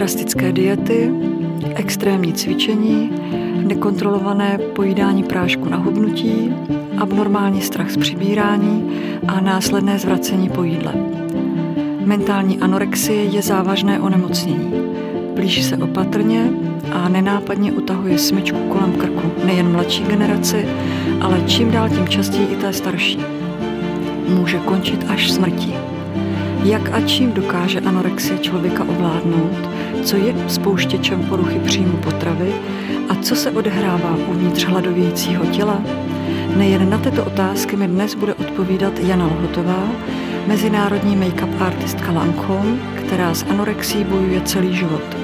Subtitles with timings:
[0.00, 1.10] Drastické diety,
[1.74, 3.12] extrémní cvičení,
[3.66, 6.52] nekontrolované pojídání prášku na hubnutí,
[6.98, 8.90] abnormální strach z přibírání
[9.28, 10.94] a následné zvracení po jídle.
[12.04, 14.72] Mentální anorexie je závažné onemocnění.
[15.34, 16.50] Blíží se opatrně
[16.92, 20.68] a nenápadně utahuje smyčku kolem krku nejen mladší generaci,
[21.20, 23.20] ale čím dál tím častěji i té starší.
[24.28, 25.74] Může končit až smrtí.
[26.64, 32.52] Jak a čím dokáže anorexie člověka ovládnout, co je spouštěčem poruchy příjmu potravy
[33.08, 35.82] a co se odehrává uvnitř hladovějícího těla?
[36.56, 39.88] Nejen na tyto otázky mi dnes bude odpovídat Jana Lhotová,
[40.46, 45.16] mezinárodní make-up artistka Lancome, která s anorexí bojuje celý život.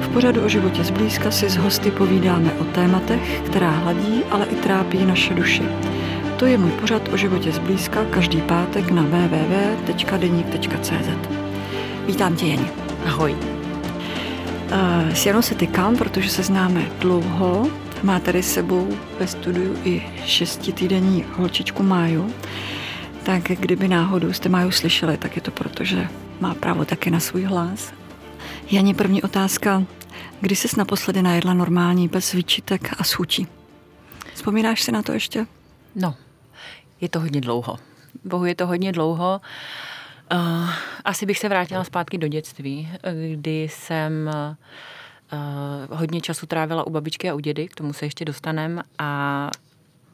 [0.00, 4.54] V pořadu o životě zblízka si s hosty povídáme o tématech, která hladí, ale i
[4.54, 5.62] trápí naše duši.
[6.36, 10.50] To je můj pořad o životě zblízka každý pátek na www.deník.cz.
[12.06, 12.66] Vítám tě, Jani.
[13.06, 13.59] Ahoj.
[15.14, 17.70] S Janou se tykám, protože se známe dlouho.
[18.02, 22.34] Má tady sebou ve studiu i šestitýdenní holčičku Máju.
[23.22, 26.08] Tak kdyby náhodou jste Máju slyšeli, tak je to proto, že
[26.40, 27.92] má právo taky na svůj hlas.
[28.70, 29.82] Jani, první otázka.
[30.40, 33.46] Kdy jsi naposledy najedla normální, bez výčitek a schutí?
[34.34, 35.46] Vzpomínáš si na to ještě?
[35.94, 36.14] No,
[37.00, 37.78] je to hodně dlouho.
[38.24, 39.40] Bohu je to hodně dlouho.
[39.44, 39.89] Uh,
[41.04, 42.88] asi bych se vrátila zpátky do dětství,
[43.32, 44.30] kdy jsem
[45.32, 49.50] uh, hodně času trávila u babičky a u dědy, k tomu se ještě dostanem a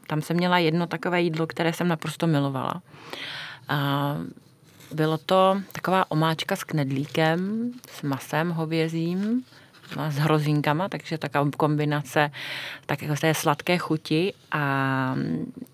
[0.07, 2.81] tam jsem měla jedno takové jídlo, které jsem naprosto milovala.
[4.93, 9.43] Bylo to taková omáčka s knedlíkem, s masem hovězím,
[10.09, 12.31] s hrozinkama, takže taková kombinace
[12.85, 15.15] tak jako té sladké chuti a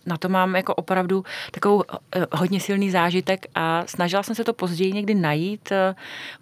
[0.05, 1.83] na to mám jako opravdu takovou
[2.15, 5.71] eh, hodně silný zážitek a snažila jsem se to později někdy najít.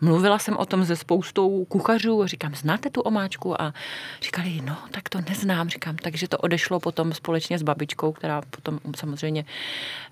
[0.02, 3.61] Mluvila jsem o tom se spoustou kuchařů, říkám, znáte tu omáčku?
[3.61, 3.73] A
[4.22, 8.79] říkali, no, tak to neznám, říkám, takže to odešlo potom společně s babičkou, která potom
[8.95, 9.45] samozřejmě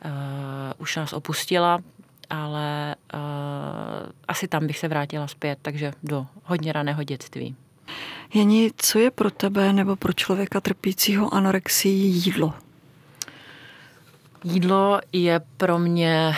[0.05, 0.11] uh,
[0.77, 1.79] už nás opustila,
[2.29, 3.19] ale uh,
[4.27, 7.55] asi tam bych se vrátila zpět, takže do hodně raného dětství.
[8.33, 12.53] Jeni, co je pro tebe nebo pro člověka trpícího anorexií jídlo?
[14.43, 16.35] Jídlo je pro mě...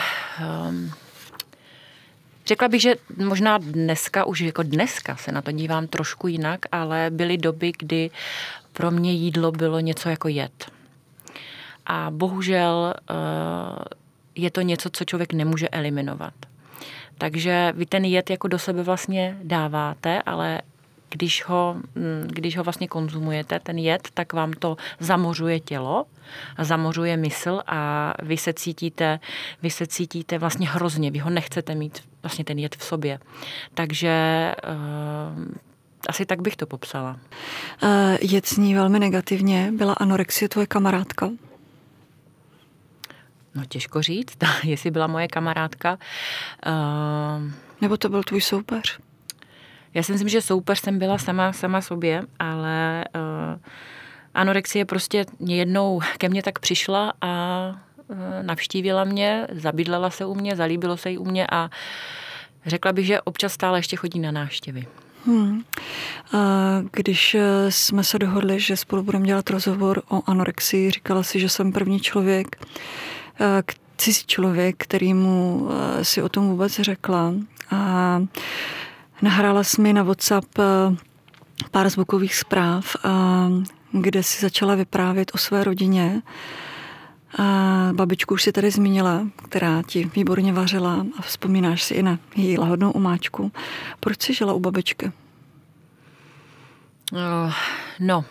[0.68, 0.90] Um,
[2.46, 2.94] Řekla bych, že
[3.24, 8.10] možná dneska, už jako dneska se na to dívám trošku jinak, ale byly doby, kdy
[8.72, 10.70] pro mě jídlo bylo něco jako jed.
[11.86, 13.16] A bohužel uh,
[14.34, 16.34] je to něco, co člověk nemůže eliminovat.
[17.18, 20.60] Takže vy ten jed jako do sebe vlastně dáváte, ale
[21.12, 26.06] když ho, mm, když ho vlastně konzumujete, ten jed, tak vám to zamořuje tělo,
[26.58, 29.20] zamořuje mysl a vy se cítíte,
[29.62, 33.18] vy se cítíte vlastně hrozně, vy ho nechcete mít vlastně ten jed v sobě.
[33.74, 34.14] Takže
[35.38, 35.44] uh,
[36.08, 37.16] asi tak bych to popsala.
[37.82, 39.72] Uh, jed zní velmi negativně.
[39.76, 41.30] Byla anorexie tvoje kamarádka?
[43.54, 45.98] No těžko říct, jestli byla moje kamarádka.
[46.66, 48.98] Uh, Nebo to byl tvůj soupeř?
[49.94, 53.60] Já si myslím, že soupeř jsem byla sama, sama sobě, ale uh,
[54.34, 57.66] anorexie prostě jednou ke mně tak přišla a
[58.08, 61.70] uh, navštívila mě, zabydlela se u mě, zalíbilo se jí u mě a
[62.66, 64.86] řekla bych, že občas stále ještě chodí na návštěvy.
[65.26, 65.62] Hmm.
[66.32, 66.38] A
[66.92, 67.36] když
[67.68, 72.00] jsme se dohodli, že spolu budeme dělat rozhovor o anorexii, říkala si, že jsem první
[72.00, 72.66] člověk,
[73.96, 75.68] cizí člověk, kterýmu
[76.02, 77.34] si o tom vůbec řekla.
[77.70, 78.22] A
[79.22, 80.96] Nahrála jsi mi na WhatsApp eh,
[81.70, 83.08] pár zvukových zpráv, eh,
[83.92, 86.22] kde si začala vyprávět o své rodině.
[87.38, 87.44] A
[87.92, 92.58] babičku už si tady zmínila, která ti výborně vařila a vzpomínáš si i na její
[92.58, 93.52] lahodnou umáčku.
[94.00, 95.12] Proč jsi žila u babičky?
[98.00, 98.24] No,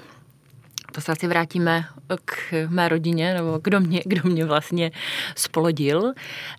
[0.92, 1.86] to se asi vrátíme
[2.26, 4.92] k mé rodině, nebo kdo mě, kdo mě vlastně
[5.36, 6.14] spolodil.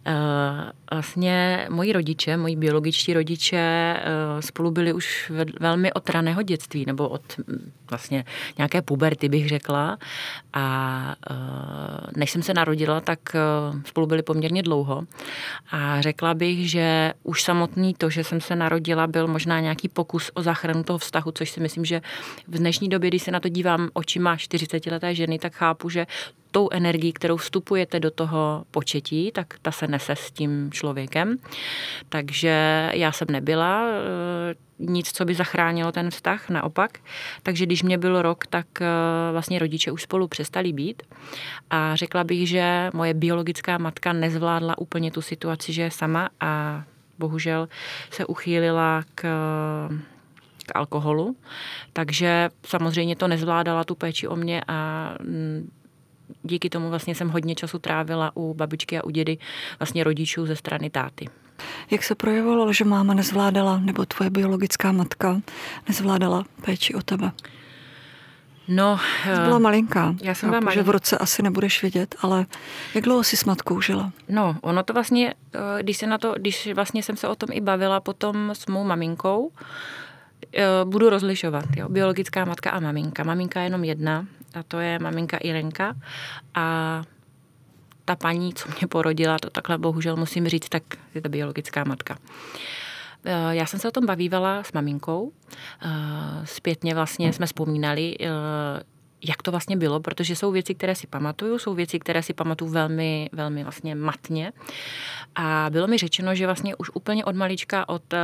[0.06, 6.84] Eh, vlastně moji rodiče, moji biologičtí rodiče eh, spolu byli už velmi od raného dětství,
[6.86, 8.24] nebo od hm, vlastně
[8.58, 9.98] nějaké puberty bych řekla.
[10.52, 11.34] A eh,
[12.16, 13.18] než jsem se narodila, tak
[13.84, 15.04] spolu byli poměrně dlouho.
[15.70, 20.30] A řekla bych, že už samotný to, že jsem se narodila, byl možná nějaký pokus
[20.34, 22.02] o záchranu toho vztahu, což si myslím, že
[22.48, 26.06] v dnešní době, když se na to dívám očima 40-leté ženy, tak chápu, že
[26.52, 31.36] tou energií, kterou vstupujete do toho početí, tak ta se nese s tím člověkem.
[32.08, 36.98] Takže já jsem nebyla eh, nic, co by zachránilo ten vztah, naopak.
[37.42, 38.86] Takže když mě byl rok, tak eh,
[39.32, 41.02] vlastně rodiče už spolu přestali být.
[41.70, 46.84] A řekla bych, že moje biologická matka nezvládla úplně tu situaci, že je sama a
[47.18, 47.68] bohužel
[48.10, 49.24] se uchýlila k
[50.62, 51.36] k alkoholu,
[51.92, 55.70] takže samozřejmě to nezvládala tu péči o mě a mm,
[56.42, 59.38] díky tomu vlastně jsem hodně času trávila u babičky a u dědy,
[59.78, 61.28] vlastně rodičů ze strany táty.
[61.90, 65.40] Jak se projevovalo, že máma nezvládala, nebo tvoje biologická matka
[65.88, 67.32] nezvládala péči o tebe?
[68.68, 70.14] No, Jsi byla eh, malinká.
[70.22, 70.80] Já jsem byla malinká.
[70.80, 72.46] že v roce asi nebudeš vědět, ale
[72.94, 74.12] jak dlouho jsi s matkou žila?
[74.28, 77.48] No, ono to vlastně, eh, když se na to, když vlastně jsem se o tom
[77.52, 79.50] i bavila potom s mou maminkou,
[80.84, 83.24] budu rozlišovat, jo, biologická matka a maminka.
[83.24, 85.94] Maminka je jenom jedna a to je maminka Irenka
[86.54, 87.02] a
[88.04, 90.82] ta paní, co mě porodila, to takhle bohužel musím říct, tak
[91.14, 92.18] je to biologická matka.
[93.24, 95.32] Eh, já jsem se o tom bavívala s maminkou.
[95.82, 95.88] Eh,
[96.44, 98.26] zpětně vlastně jsme vzpomínali, eh,
[99.22, 102.70] jak to vlastně bylo, protože jsou věci, které si pamatuju, jsou věci, které si pamatuju
[102.70, 104.52] velmi, velmi vlastně matně.
[105.34, 108.18] A bylo mi řečeno, že vlastně už úplně od malička, od, eh,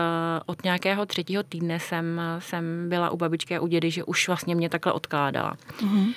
[0.47, 4.55] od nějakého třetího týdne jsem, jsem byla u babičky a u dědy, že už vlastně
[4.55, 5.57] mě takhle odkládala.
[5.81, 6.15] Mm-hmm.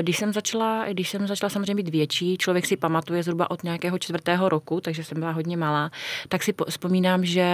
[0.00, 3.98] Když jsem začala, když jsem začala samozřejmě být větší, člověk si pamatuje zhruba od nějakého
[3.98, 5.90] čtvrtého roku, takže jsem byla hodně malá,
[6.28, 7.46] tak si vzpomínám, že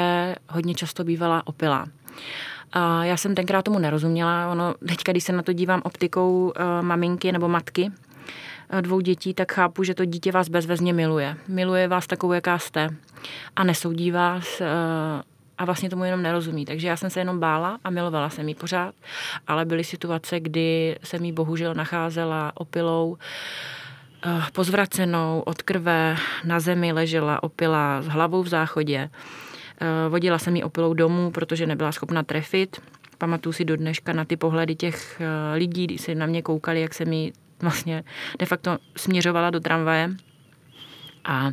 [0.49, 1.87] hodně často bývala opila.
[2.73, 4.49] A já jsem tenkrát tomu nerozuměla.
[4.53, 6.53] Ono, teďka, když se na to dívám optikou uh,
[6.85, 7.91] maminky nebo matky
[8.73, 11.37] uh, dvou dětí, tak chápu, že to dítě vás bezvezně miluje.
[11.49, 12.89] Miluje vás takovou, jaká jste.
[13.57, 14.67] A nesoudí vás uh,
[15.59, 16.65] a vlastně tomu jenom nerozumí.
[16.65, 18.95] Takže já jsem se jenom bála a milovala jsem ji pořád,
[19.47, 23.17] ale byly situace, kdy jsem jí bohužel nacházela opilou,
[24.53, 29.11] pozvracenou od krve, na zemi ležela opila s hlavou v záchodě.
[29.83, 32.81] Eh, vodila jsem ji opilou domů, protože nebyla schopna trefit.
[33.19, 36.81] Pamatuju si do dneška na ty pohledy těch eh, lidí, když se na mě koukali,
[36.81, 38.05] jak se mi vlastně
[38.39, 40.11] de facto směřovala do tramvaje.
[41.25, 41.51] A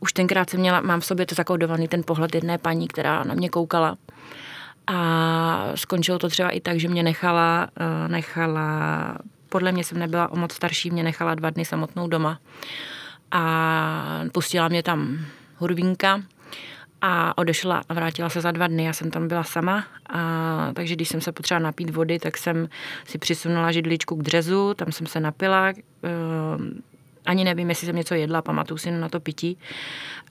[0.00, 3.34] už tenkrát jsem měla, mám v sobě to zakódovaný ten pohled jedné paní, která na
[3.34, 3.96] mě koukala.
[4.86, 9.18] A skončilo to třeba i tak, že mě nechala, eh, nechala
[9.48, 12.38] podle mě jsem nebyla o moc starší, mě nechala dva dny samotnou doma.
[13.30, 15.18] A pustila mě tam
[15.56, 16.22] hurvínka,
[17.02, 18.84] a odešla a vrátila se za dva dny.
[18.84, 22.68] Já jsem tam byla sama, a, takže když jsem se potřeba napít vody, tak jsem
[23.04, 25.72] si přisunula židličku k dřezu, tam jsem se napila,
[27.26, 29.58] ani nevím, jestli jsem něco jedla, pamatuju si na to pití.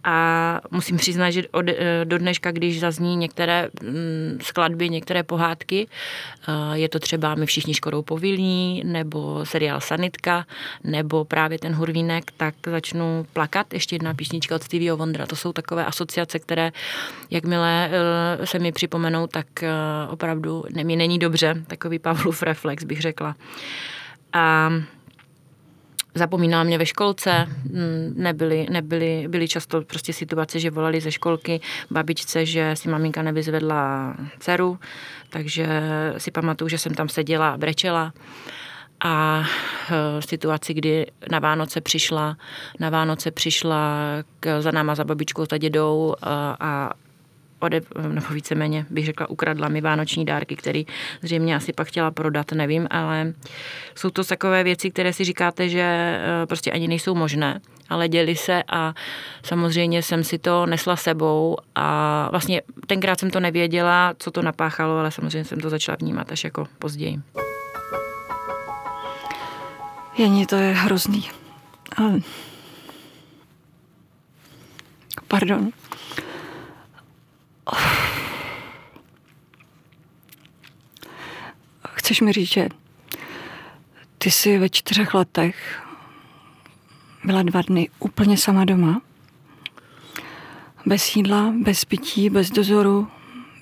[0.03, 5.87] A musím přiznat, že od, eh, do dneška, když zazní některé mm, skladby, některé pohádky,
[6.47, 10.45] eh, je to třeba My všichni škodou povilní, nebo seriál Sanitka,
[10.83, 13.73] nebo právě ten Hurvínek, tak začnu plakat.
[13.73, 15.25] Ještě jedna písnička od Stevieho Wondera.
[15.25, 16.71] To jsou takové asociace, které,
[17.29, 19.47] jakmile eh, se mi připomenou, tak
[20.09, 21.63] opravdu mi není dobře.
[21.67, 23.35] Takový Pavlův reflex, bych řekla.
[24.33, 24.69] A
[26.15, 31.61] zapomínala mě ve školce, mm, nebyly, nebyly, byly často prostě situace, že volali ze školky
[31.91, 34.79] babičce, že si maminka nevyzvedla dceru,
[35.29, 35.67] takže
[36.17, 38.13] si pamatuju, že jsem tam seděla a brečela.
[39.03, 39.43] A
[40.19, 42.37] v situaci, kdy na Vánoce přišla,
[42.79, 43.97] na Vánoce přišla
[44.39, 46.91] k, za náma za babičkou, za dědou a, a
[47.59, 50.85] ode, nebo víceméně bych řekla, ukradla mi vánoční dárky, který
[51.21, 53.33] zřejmě asi pak chtěla prodat, nevím, ale
[53.95, 58.35] jsou to takové věci, které si říkáte, že eh, prostě ani nejsou možné, ale děli
[58.35, 58.93] se a
[59.43, 64.97] samozřejmě jsem si to nesla sebou a vlastně tenkrát jsem to nevěděla, co to napáchalo,
[64.97, 67.19] ale samozřejmě jsem to začala vnímat až jako později.
[70.17, 71.29] Jení, to je hrozný.
[71.97, 72.19] Ale...
[75.27, 75.71] Pardon.
[81.93, 82.69] Chceš mi říct, že
[84.17, 85.83] ty jsi ve čtyřech letech
[87.23, 89.01] byla dva dny úplně sama doma?
[90.85, 93.07] Bez jídla, bez pití, bez dozoru,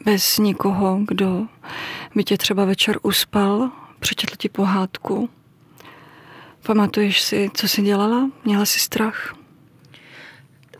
[0.06, 1.48] bez nikoho, kdo
[2.16, 5.30] by tě třeba večer uspal, přečetl ti pohádku.
[6.66, 8.30] Pamatuješ si, co jsi dělala?
[8.46, 9.36] Měla jsi strach?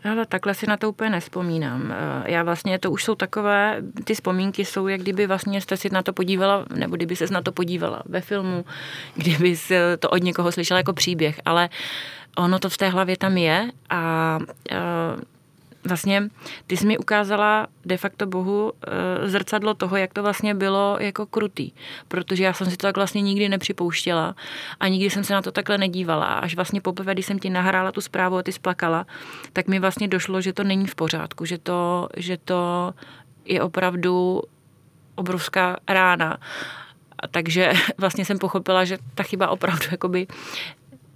[0.04, 1.92] Ale takhle si na to úplně nespomínám.
[1.92, 5.88] Eh, já vlastně, to už jsou takové, ty vzpomínky jsou, jak kdyby vlastně jste si
[5.92, 8.64] na to podívala, nebo kdyby se na to podívala ve filmu,
[9.14, 11.68] kdyby se to od někoho slyšela jako příběh, ale
[12.36, 14.38] ono to v té hlavě tam je a,
[14.70, 14.76] eh,
[15.84, 16.28] vlastně
[16.66, 21.26] ty jsi mi ukázala de facto Bohu eh, zrcadlo toho, jak to vlastně bylo jako
[21.26, 21.70] krutý.
[22.08, 24.34] Protože já jsem si to tak vlastně nikdy nepřipouštěla
[24.80, 26.26] a nikdy jsem se na to takhle nedívala.
[26.26, 29.06] Až vlastně poprvé, když jsem ti nahrála tu zprávu a ty splakala,
[29.52, 32.94] tak mi vlastně došlo, že to není v pořádku, že to, že to
[33.44, 34.42] je opravdu
[35.14, 36.38] obrovská rána.
[37.18, 40.26] A takže vlastně jsem pochopila, že ta chyba opravdu jakoby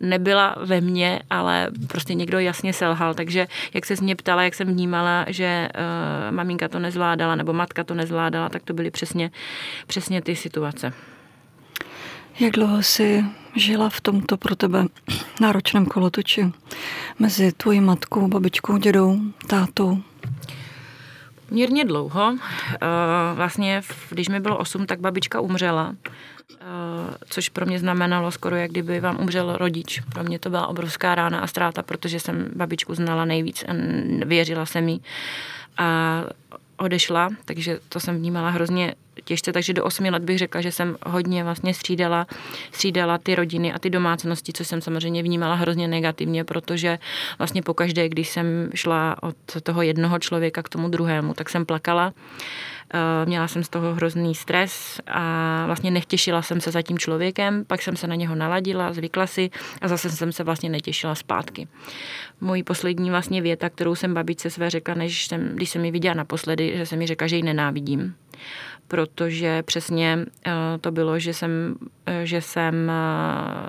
[0.03, 3.15] nebyla ve mně, ale prostě někdo jasně selhal.
[3.15, 7.85] Takže jak se mě ptala, jak jsem vnímala, že uh, maminka to nezvládala nebo matka
[7.85, 9.31] to nezvládala, tak to byly přesně,
[9.87, 10.93] přesně ty situace.
[12.41, 13.25] Jak dlouho jsi
[13.57, 14.85] žila v tomto pro tebe
[15.41, 16.53] náročném kolotoči
[17.19, 19.99] mezi tvojí matkou, babičkou, dědou, tátou?
[21.53, 22.37] Mírně dlouho.
[22.75, 22.87] Eh,
[23.35, 25.95] vlastně, když mi bylo 8, tak babička umřela,
[26.53, 26.57] eh,
[27.29, 30.01] což pro mě znamenalo skoro, jak kdyby vám umřel rodič.
[30.13, 33.73] Pro mě to byla obrovská rána a ztráta, protože jsem babičku znala nejvíc a
[34.25, 35.03] věřila jsem jí.
[35.79, 36.23] A
[36.83, 40.97] odešla, takže to jsem vnímala hrozně těžce, takže do 8 let bych řekla, že jsem
[41.07, 42.27] hodně vlastně střídala,
[42.73, 46.99] střídala ty rodiny a ty domácnosti, co jsem samozřejmě vnímala hrozně negativně, protože
[47.39, 52.13] vlastně pokaždé, když jsem šla od toho jednoho člověka k tomu druhému, tak jsem plakala
[53.25, 57.83] měla jsem z toho hrozný stres a vlastně nechtěšila jsem se za tím člověkem, pak
[57.83, 61.69] jsem se na něho naladila, zvykla si a zase jsem se vlastně netěšila zpátky.
[62.41, 66.15] Mojí poslední vlastně věta, kterou jsem babičce své řekla, než jsem, když jsem ji viděla
[66.15, 68.15] naposledy, že jsem mi řekla, že ji nenávidím
[68.89, 71.75] protože přesně eh, to bylo, že jsem,
[72.07, 72.93] eh, že jsem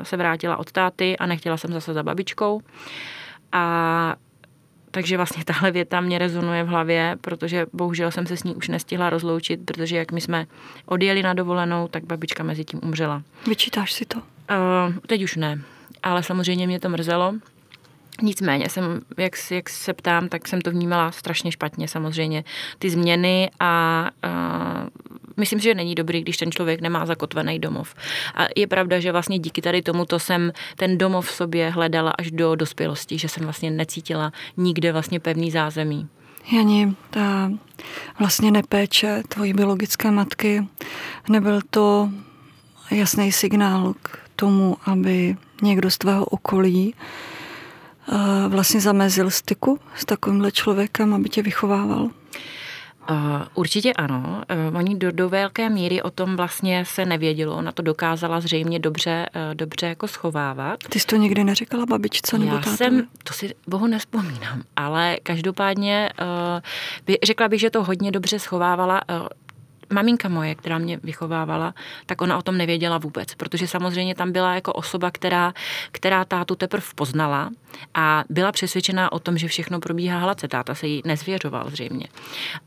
[0.04, 2.62] se vrátila od táty a nechtěla jsem zase za babičkou.
[3.52, 4.16] A
[4.94, 8.68] takže vlastně tahle věta mě rezonuje v hlavě, protože bohužel jsem se s ní už
[8.68, 10.46] nestihla rozloučit, protože jak my jsme
[10.86, 13.24] odjeli na dovolenou, tak babička mezi tím umřela.
[13.48, 14.18] Vyčítáš si to?
[14.18, 14.24] Uh,
[15.08, 15.62] teď už ne,
[16.04, 17.34] ale samozřejmě mě to mrzelo.
[18.22, 22.44] Nicméně jsem, jak, jak se ptám, tak jsem to vnímala strašně špatně samozřejmě.
[22.80, 24.90] Ty změny a uh,
[25.38, 27.96] myslím si, že není dobrý, když ten člověk nemá zakotvený domov.
[28.36, 32.32] A je pravda, že vlastně díky tady tomuto jsem ten domov v sobě hledala až
[32.32, 36.08] do dospělosti, že jsem vlastně necítila nikde vlastně pevný zázemí.
[36.52, 37.52] Jani, ta
[38.20, 40.68] vlastně nepéče tvojí biologické matky,
[41.30, 42.10] nebyl to
[42.92, 50.52] jasný signál k tomu, aby někdo z tvého okolí eh, vlastně zamezil styku s takovýmhle
[50.52, 52.10] člověkem, aby tě vychovával?
[53.10, 53.18] Uh,
[53.54, 54.44] určitě ano.
[54.70, 57.56] Uh, oni do, do velké míry o tom vlastně se nevědělo.
[57.56, 60.80] Ona to dokázala zřejmě dobře, uh, dobře jako schovávat.
[60.90, 62.78] Ty jsi to nikdy neříkala babičce nebo Já tátovi?
[62.78, 66.10] jsem, to si bohu nespomínám, ale každopádně
[67.06, 69.02] by, řekla bych, že to hodně dobře schovávala.
[69.94, 71.74] Maminka moje, která mě vychovávala,
[72.06, 75.54] tak ona o tom nevěděla vůbec, protože samozřejmě tam byla jako osoba, která,
[75.92, 77.50] která tátu teprve poznala
[77.94, 80.48] a byla přesvědčená o tom, že všechno probíhá hladce.
[80.48, 82.08] Táta se jí nezvěřoval zřejmě.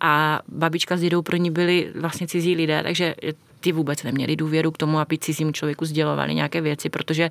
[0.01, 3.15] A babička s dědou pro ní byli vlastně cizí lidé, takže
[3.61, 7.31] ty vůbec neměli důvěru k tomu, aby cizím člověku sdělovali nějaké věci, protože,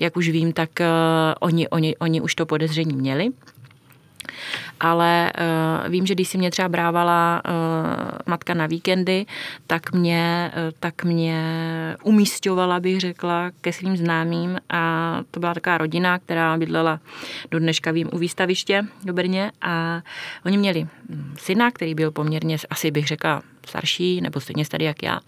[0.00, 0.86] jak už vím, tak uh,
[1.40, 3.28] oni, oni, oni už to podezření měli
[4.80, 5.32] ale
[5.84, 7.52] uh, vím, že když si mě třeba brávala uh,
[8.26, 9.26] matka na víkendy,
[9.66, 11.42] tak mě, uh, tak mě
[12.02, 14.58] umístěvala, bych řekla, ke svým známým.
[14.70, 17.00] A to byla taková rodina, která bydlela
[17.50, 19.52] do dneška vím u výstaviště do Brně.
[19.62, 20.02] A
[20.46, 20.86] oni měli
[21.38, 25.20] syna, který byl poměrně, asi bych řekla, starší nebo stejně starý jak já.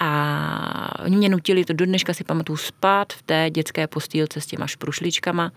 [0.00, 4.46] A oni mě nutili, to do dneška si pamatuju, spát v té dětské postýlce s
[4.46, 5.52] těma šprušličkama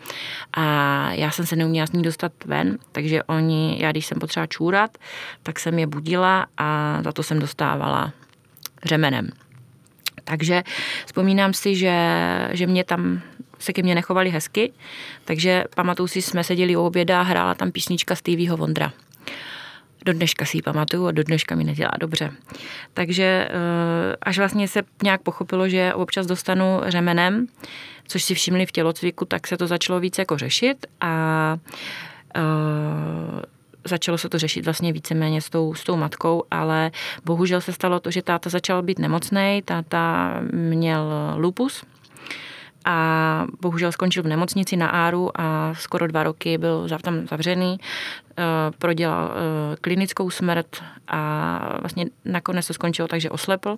[0.54, 0.64] a
[1.12, 4.98] já jsem se neuměla s ní dostat ven, takže oni, já když jsem potřeba čůrat,
[5.44, 8.14] tak jsem je budila a za to jsem dostávala
[8.86, 9.30] řemenem.
[10.24, 10.64] Takže
[11.06, 11.96] vzpomínám si, že,
[12.52, 13.22] že mě tam
[13.60, 14.74] se ke mně nechovali hezky,
[15.26, 18.94] takže pamatuju si, jsme seděli u oběda a hrála tam písnička Stevieho Vondra.
[20.08, 22.32] Do dneška si ji pamatuju a do dneška mi nedělá dobře.
[22.94, 27.48] Takže eh, až vlastně se nějak pochopilo, že občas dostanu řemenem,
[28.08, 31.58] což si všimli v tělocviku, tak se to začalo více jako řešit a
[32.38, 33.42] uh,
[33.86, 36.92] začalo se to řešit vlastně víceméně s tou, s tou matkou, ale
[37.26, 41.84] bohužel se stalo to, že táta začal být nemocný, táta měl lupus,
[42.88, 48.44] a bohužel skončil v nemocnici na Áru a skoro dva roky byl tam zavřený, eh,
[48.80, 53.78] prodělal eh, klinickou smrt a vlastně nakonec to skončilo tak, že oslepl.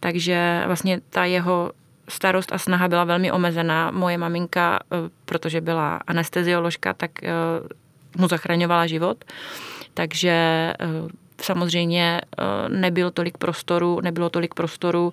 [0.00, 1.72] Takže vlastně ta jeho
[2.08, 3.90] starost a snaha byla velmi omezená.
[3.90, 7.10] Moje maminka, eh, protože byla anestezioložka, tak
[8.16, 9.24] mu zachraňovala život.
[9.94, 10.72] Takže
[11.42, 12.20] samozřejmě
[12.68, 15.12] nebyl tolik prostoru, nebylo tolik prostoru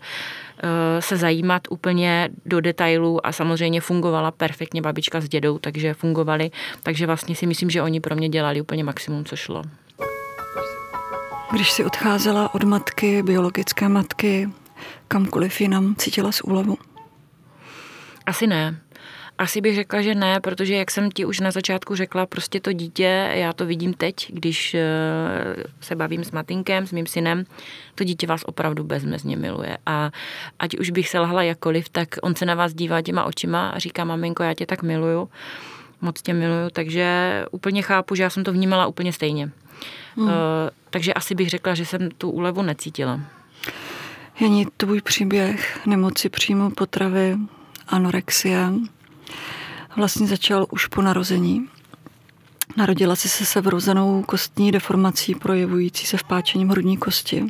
[0.65, 6.51] Eh, se zajímat úplně do detailů a samozřejmě fungovala perfektně babička s dědou, takže fungovali,
[6.84, 9.62] takže vlastně si myslím, že oni pro mě dělali úplně maximum, co šlo.
[11.51, 14.50] Když si odcházela od matky, biologické matky,
[15.08, 16.77] kamkoliv jinam, cítila z úlevu?
[18.25, 18.75] Asi ne.
[19.38, 22.74] Asi bych řekla, že ne, protože jak jsem ti už na začátku řekla, prostě to
[22.74, 24.84] dítě, já to vidím teď, když eh,
[25.82, 27.46] se bavím s Matinkem, s mým synem,
[27.96, 29.78] to dítě vás opravdu bezmezně miluje.
[29.86, 30.12] A
[30.60, 33.80] ať už bych se lhala jakkoliv, tak on se na vás dívá těma očima a
[33.80, 35.30] říká, maminko, já tě tak miluju,
[36.02, 37.06] moc tě miluju, takže
[37.52, 39.50] úplně chápu, že já jsem to vnímala úplně stejně.
[40.16, 40.28] Hmm.
[40.28, 40.34] Uh,
[40.90, 43.20] takže asi bych řekla, že jsem tu úlevu necítila.
[44.40, 47.38] Jení, tvůj příběh nemoci příjmu potravy,
[47.88, 48.70] anorexie,
[49.96, 51.68] vlastně začal už po narození.
[52.78, 57.46] Narodila si se se vrozenou kostní deformací projevující se vpáčením hrudní kosti.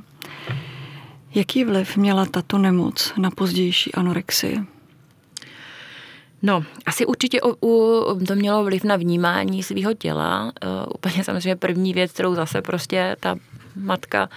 [1.36, 4.73] Jaký vliv měla tato nemoc na pozdější anorexii?
[6.44, 10.44] No, asi určitě u, u, to mělo vliv na vnímání svého těla.
[10.44, 13.36] Uh, úplně samozřejmě první věc, kterou zase prostě ta
[13.76, 14.30] matka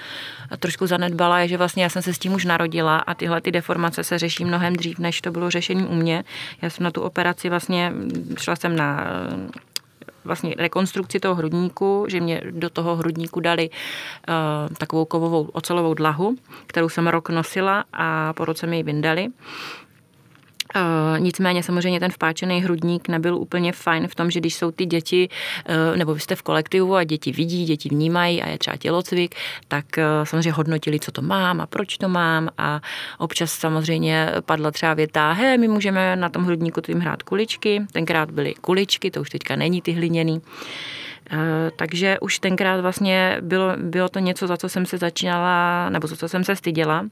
[0.59, 3.53] trošku zanedbala, je, že vlastně já jsem se s tím už narodila a tyhle ty
[3.53, 6.25] deformace se řeší mnohem dřív, než to bylo řešení u mě.
[6.63, 7.93] Já jsem na tu operaci vlastně,
[8.39, 9.07] šla jsem na
[10.25, 16.37] vlastně rekonstrukci toho hrudníku, že mě do toho hrudníku dali uh, takovou kovovou ocelovou dlahu,
[16.67, 19.27] kterou jsem rok nosila a po roce mi ji vyndali.
[19.27, 19.33] Uh,
[21.19, 25.29] nicméně samozřejmě ten vpáčený hrudník nebyl úplně fajn v tom, že když jsou ty děti,
[25.69, 29.35] uh, nebo vy jste v kolektivu a děti vidí, děti vnímají a je třeba tělocvik,
[29.69, 32.81] tak uh, samozřejmě hodnotili, co to mám a proč to mám a
[33.19, 38.31] občas samozřejmě padla třeba věta, he, my můžeme na tom hrudníku tím hrát kuličky, tenkrát
[38.31, 40.43] byly kuličky, to už teďka není ty hliněný.
[40.45, 41.06] Eh,
[41.77, 46.17] takže už tenkrát vlastně bylo, bylo to něco, za co jsem se začínala, nebo za
[46.17, 47.07] co jsem se styděla.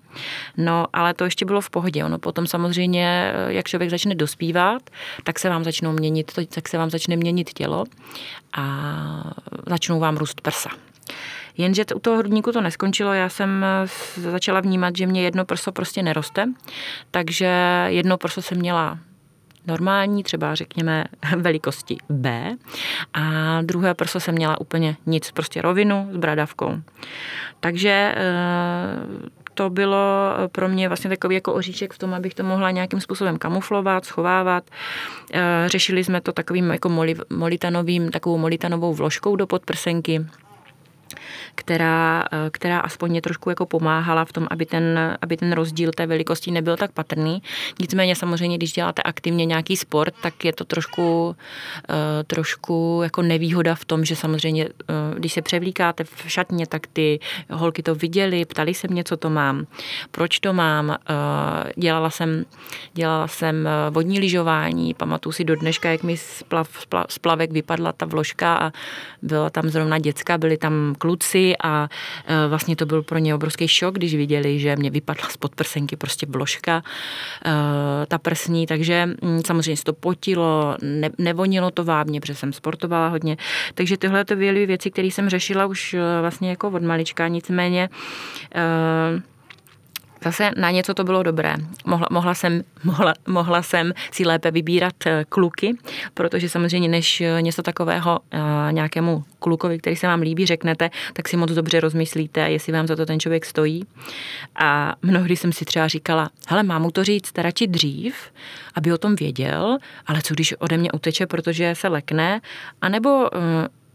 [0.56, 2.04] No, ale to ještě bylo v pohodě.
[2.04, 4.83] Ono potom samozřejmě, eh, jak člověk začne dospívat,
[5.25, 7.85] tak se vám začnou měnit, tak se vám začne měnit tělo
[8.52, 8.64] a
[9.66, 10.71] začnou vám růst prsa.
[11.56, 15.73] Jenže u toho hrudníku to neskončilo, já jsem eh, začala vnímat, že mě jedno prso
[15.73, 16.49] prostě neroste,
[17.11, 17.49] takže
[17.88, 18.99] jedno prso jsem měla
[19.66, 21.04] normální, třeba řekněme
[21.37, 22.56] velikosti B
[23.14, 23.23] a
[23.62, 26.76] druhé prso jsem měla úplně nic, prostě rovinu s bradavkou.
[27.61, 29.99] Takže eh, to bylo
[30.52, 34.64] pro mě vlastně takový jako oříšek v tom, abych to mohla nějakým způsobem kamuflovat, schovávat.
[35.33, 36.88] Eh, řešili jsme to takovým jako
[37.30, 40.26] molitanovým, takovou molitanovou vložkou do podprsenky
[41.55, 45.91] která, eh, která aspoň mě trošku jako pomáhala v tom, aby ten, aby ten rozdíl
[45.93, 47.43] té velikosti nebyl tak patrný.
[47.81, 51.37] Nicméně samozřejmě, když děláte aktivně nějaký sport, tak je to trošku,
[51.88, 56.87] eh, trošku jako nevýhoda v tom, že samozřejmě, eh, když se převlíkáte v šatně, tak
[56.87, 59.67] ty holky to viděly, ptali se mě, co to mám,
[60.11, 60.97] proč to mám.
[61.77, 62.45] Dělala jsem,
[62.95, 66.69] dělala jsem vodní lyžování, pamatuju si do dneška, jak mi z, plav,
[67.09, 68.73] z plavek vypadla ta vložka a
[69.23, 71.88] byla tam zrovna děcka, byli tam kluci a
[72.26, 75.96] e, vlastně to byl pro ně obrovský šok, když viděli, že mě vypadla z podprsenky
[75.96, 76.83] prostě bložka,
[77.44, 82.52] e, ta prsní, takže mm, samozřejmě se to potilo, ne, nevonilo to vábně, protože jsem
[82.52, 83.37] sportovala hodně,
[83.74, 87.88] takže tyhle to byly věci, které jsem řešila už e, vlastně jako od malička, nicméně
[90.25, 91.55] Zase na něco to bylo dobré.
[91.87, 95.77] Mohla, mohla, jsem, mohla, mohla jsem si lépe vybírat eh, kluky,
[96.15, 98.39] protože samozřejmě než eh, něco takového eh,
[98.73, 102.97] nějakému klukovi, který se vám líbí, řeknete, tak si moc dobře rozmyslíte, jestli vám za
[102.97, 103.85] to ten člověk stojí.
[104.57, 108.15] A mnohdy jsem si třeba říkala, hele, mám mu to říct radši dřív,
[108.75, 112.41] aby o tom věděl, ale co když ode mě uteče, protože se lekne,
[112.81, 113.29] anebo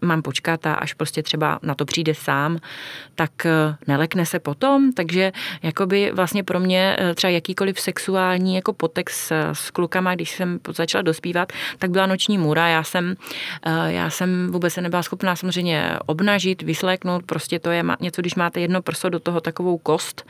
[0.02, 2.58] mám počkat a až prostě třeba na to přijde sám,
[3.16, 5.32] tak eh, nelekne se potom, takže
[5.64, 11.02] jakoby vlastně pro mě eh, třeba jakýkoliv sexuální jako potex s klukama, když jsem začala
[11.02, 13.16] dospívat, tak byla noční můra, já jsem,
[13.66, 18.36] eh, já jsem vůbec se nebyla schopná samozřejmě obnažit, vysléknout, prostě to je něco, když
[18.36, 20.26] máte jedno prso do toho takovou kost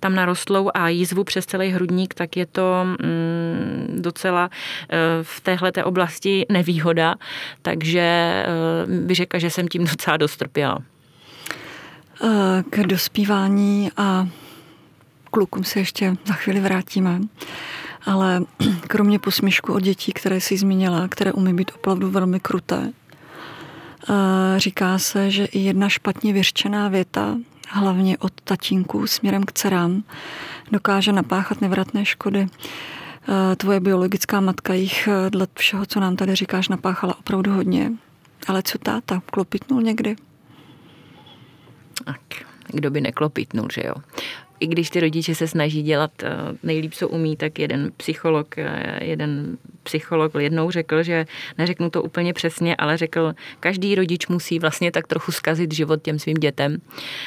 [0.00, 4.50] tam narostlou a jízvu přes celý hrudník, tak je to mm, docela
[5.22, 7.14] v téhle oblasti nevýhoda,
[7.62, 8.44] takže
[9.14, 10.78] bych řekla, že jsem tím docela dostrpěla.
[12.70, 14.28] K dospívání a
[15.30, 17.20] klukům se ještě za chvíli vrátíme.
[18.06, 18.40] Ale
[18.88, 22.92] kromě posměšku od dětí, které jsi zmínila, které umí být opravdu velmi kruté,
[24.56, 27.36] říká se, že i jedna špatně vyřčená věta,
[27.68, 30.02] hlavně od tatínků směrem k dcerám,
[30.72, 32.46] dokáže napáchat nevratné škody.
[33.56, 37.92] Tvoje biologická matka jich dle všeho, co nám tady říkáš, napáchala opravdu hodně.
[38.46, 39.22] Ale co táta?
[39.30, 40.16] Klopitnul někdy?
[42.04, 42.20] Tak,
[42.66, 43.94] kdo by neklopitnul, že jo?
[44.60, 46.30] I když ty rodiče se snaží dělat eh,
[46.62, 51.26] nejlíp, co umí, tak jeden psycholog, eh, jeden psycholog jednou řekl, že
[51.58, 56.18] neřeknu to úplně přesně, ale řekl, každý rodič musí vlastně tak trochu zkazit život těm
[56.18, 56.78] svým dětem,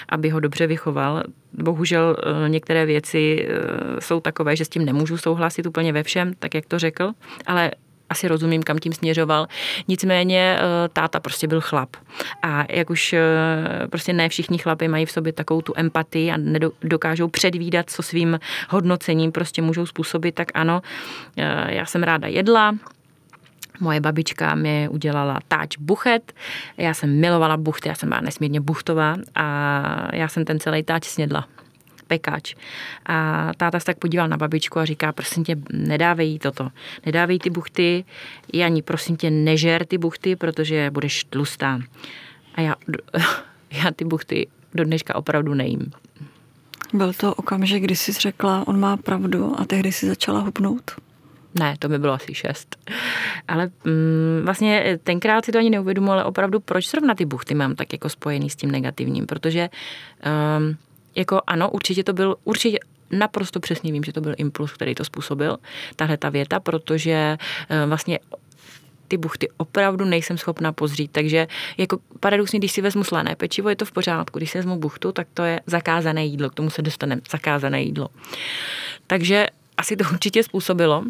[0.10, 1.24] aby ho dobře vychoval.
[1.54, 3.48] Bohužel eh, některé věci
[4.00, 7.12] jsou takové, že s tím nemůžu souhlasit úplně ve všem, tak jak to řekl,
[7.46, 7.72] ale
[8.10, 9.48] asi rozumím, kam tím směřoval.
[9.88, 11.90] Nicméně eh, táta prostě byl chlap.
[12.42, 16.38] A jak už eh, prostě ne všichni chlapy mají v sobě takovou tu empatii a
[16.84, 18.40] dokážou předvídat, co svým
[18.70, 20.82] hodnocením prostě můžou způsobit, tak ano,
[21.38, 22.76] eh, já jsem ráda jedla,
[23.80, 26.34] Moje babička mi udělala táč buchet,
[26.78, 31.06] já jsem milovala buchty, já jsem byla nesmírně buchtová a já jsem ten celý táč
[31.06, 31.48] snědla
[32.08, 32.56] pekáč.
[33.06, 36.70] A táta se tak podíval na babičku a říká, prosím tě, nedávej jí toto,
[37.06, 38.06] nedávej ty buchty,
[38.66, 41.80] ani prosím tě, nežer ty buchty, protože budeš tlustá.
[42.56, 42.76] A já,
[43.72, 45.92] já ty buchty do dneška opravdu nejím.
[46.94, 50.92] Byl to okamžik, kdy jsi řekla, on má pravdu a tehdy si začala hubnout?
[51.60, 52.76] Ne, to by bylo asi šest.
[53.48, 57.76] Ale mm, vlastně tenkrát si to ani neuvědomuji, ale opravdu proč zrovna ty buchty mám
[57.76, 59.70] tak jako spojený s tím negativním, protože
[60.60, 60.78] um,
[61.18, 62.80] jako ano, určitě to byl, určitě
[63.12, 65.58] naprosto přesně vím, že to byl impuls, který to způsobil,
[65.96, 67.38] tahle ta věta, protože
[67.70, 68.20] eh, vlastně
[69.08, 71.12] ty buchty opravdu nejsem schopna pozřít.
[71.12, 74.40] Takže jako paradoxně, když si vezmu slané pečivo, je to v pořádku.
[74.40, 76.50] Když si vezmu buchtu, tak to je zakázané jídlo.
[76.50, 77.22] K tomu se dostaneme.
[77.32, 78.08] Zakázané jídlo.
[79.08, 81.04] Takže asi to určitě způsobilo.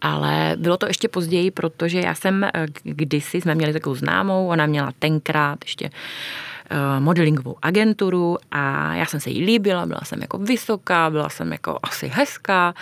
[0.00, 2.50] Ale bylo to ještě později, protože já jsem eh,
[2.82, 6.55] kdysi, jsme měli takovou známou, ona měla tenkrát ještě Eh,
[6.98, 11.78] modelingovou agenturu a já jsem se jí líbila, byla jsem jako vysoká, byla jsem jako
[11.82, 12.74] asi hezká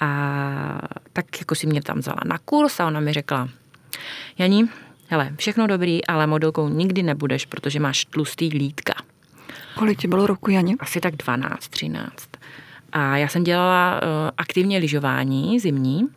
[0.00, 0.08] a
[1.12, 3.48] tak jako si mě tam vzala na kurz a ona mi řekla,
[4.38, 4.68] Janí,
[5.08, 8.94] hele, všechno dobrý, ale modelkou nikdy nebudeš, protože máš tlustý lítka.
[9.74, 10.74] Kolik ti bylo roku, Janě?
[10.80, 12.28] Asi tak 12, 13.
[12.92, 16.08] A já jsem dělala uh, aktivně lyžování zimní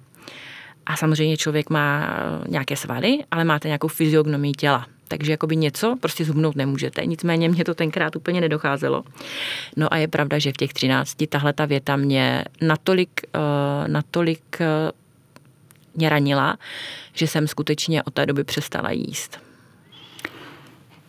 [0.86, 5.96] a samozřejmě člověk má uh, nějaké svaly, ale máte nějakou fyziognomii těla takže jakoby něco
[6.00, 7.06] prostě zhubnout nemůžete.
[7.06, 9.04] Nicméně mě to tenkrát úplně nedocházelo.
[9.78, 14.42] No a je pravda, že v těch 13 tahle ta věta mě natolik, uh, natolik
[14.60, 14.92] uh,
[15.96, 16.58] mě ranila,
[17.14, 19.40] že jsem skutečně od té doby přestala jíst.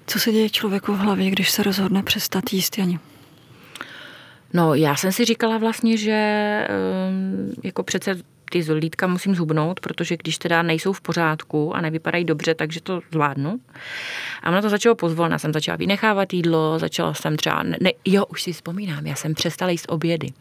[0.06, 2.98] Co se děje člověku v hlavě, když se rozhodne přestat jíst, Jani?
[4.52, 6.18] No, já jsem si říkala vlastně, že
[6.68, 8.16] um, jako přece
[8.52, 13.00] ty zolítka musím zhubnout, protože když teda nejsou v pořádku a nevypadají dobře, takže to
[13.12, 13.60] zvládnu.
[14.42, 15.38] A ono to začalo pozvolna.
[15.38, 19.70] Jsem začala vynechávat jídlo, začala jsem třeba, ne, jo, už si vzpomínám, já jsem přestala
[19.70, 20.32] jíst obědy.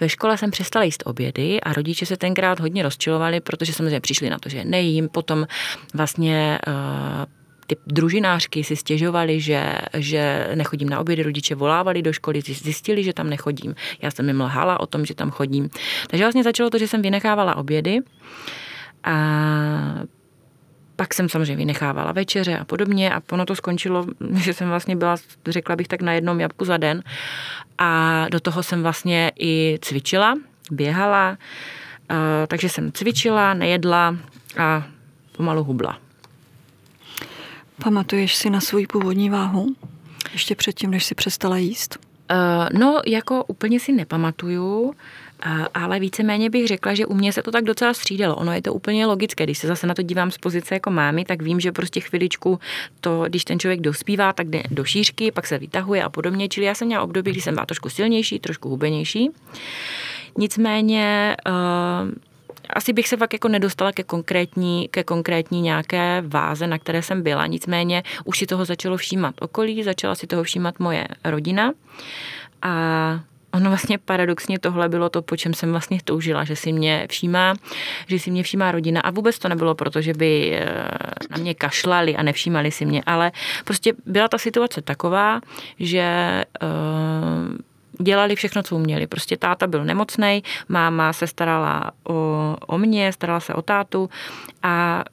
[0.00, 4.30] Ve škole jsem přestala jíst obědy a rodiče se tenkrát hodně rozčilovali, protože samozřejmě přišli
[4.30, 5.08] na to, že nejím.
[5.08, 5.46] Potom
[5.94, 7.24] vlastně uh,
[7.74, 13.12] ty družinářky si stěžovali, že, že nechodím na obědy, rodiče volávali do školy, zjistili, že
[13.12, 13.74] tam nechodím.
[14.02, 15.68] Já jsem jim lhala o tom, že tam chodím.
[16.06, 18.00] Takže vlastně začalo to, že jsem vynechávala obědy
[19.04, 19.14] a
[20.96, 25.16] pak jsem samozřejmě vynechávala večeře a podobně a ono to skončilo, že jsem vlastně byla,
[25.48, 27.02] řekla bych tak na jednom jabku za den
[27.78, 30.34] a do toho jsem vlastně i cvičila,
[30.70, 31.38] běhala,
[32.46, 34.16] takže jsem cvičila, nejedla
[34.58, 34.84] a
[35.36, 36.01] pomalu hubla.
[37.84, 39.66] Pamatuješ si na svou původní váhu?
[40.32, 41.98] Ještě předtím, než si přestala jíst?
[42.30, 44.92] Uh, no, jako úplně si nepamatuju, uh,
[45.74, 48.36] ale víceméně bych řekla, že u mě se to tak docela střídalo.
[48.36, 49.44] Ono je to úplně logické.
[49.44, 52.60] Když se zase na to dívám z pozice jako mámy, tak vím, že prostě chviličku
[53.00, 56.48] to, když ten člověk dospívá, tak jde do šířky, pak se vytahuje a podobně.
[56.48, 59.30] Čili já jsem měla období, kdy jsem byla trošku silnější, trošku hubenější.
[60.38, 62.12] Nicméně uh,
[62.70, 67.22] asi bych se fakt jako nedostala ke konkrétní, ke konkrétní nějaké váze, na které jsem
[67.22, 67.46] byla.
[67.46, 71.72] Nicméně už si toho začalo všímat okolí, začala si toho všímat moje rodina.
[72.62, 73.20] A
[73.52, 77.54] ono vlastně paradoxně tohle bylo to, po čem jsem vlastně toužila, že si mě všímá,
[78.06, 80.66] že si mě všímá rodina a vůbec to nebylo proto, že by eh,
[81.30, 83.32] na mě kašlali a nevšímali si mě, ale
[83.64, 85.40] prostě byla ta situace taková,
[85.78, 86.04] že
[86.62, 87.56] uh,
[88.02, 89.06] dělali všechno, co uměli.
[89.06, 94.10] Prostě táta byl nemocný, máma se starala o, o mě, starala se o tátu
[94.62, 95.04] a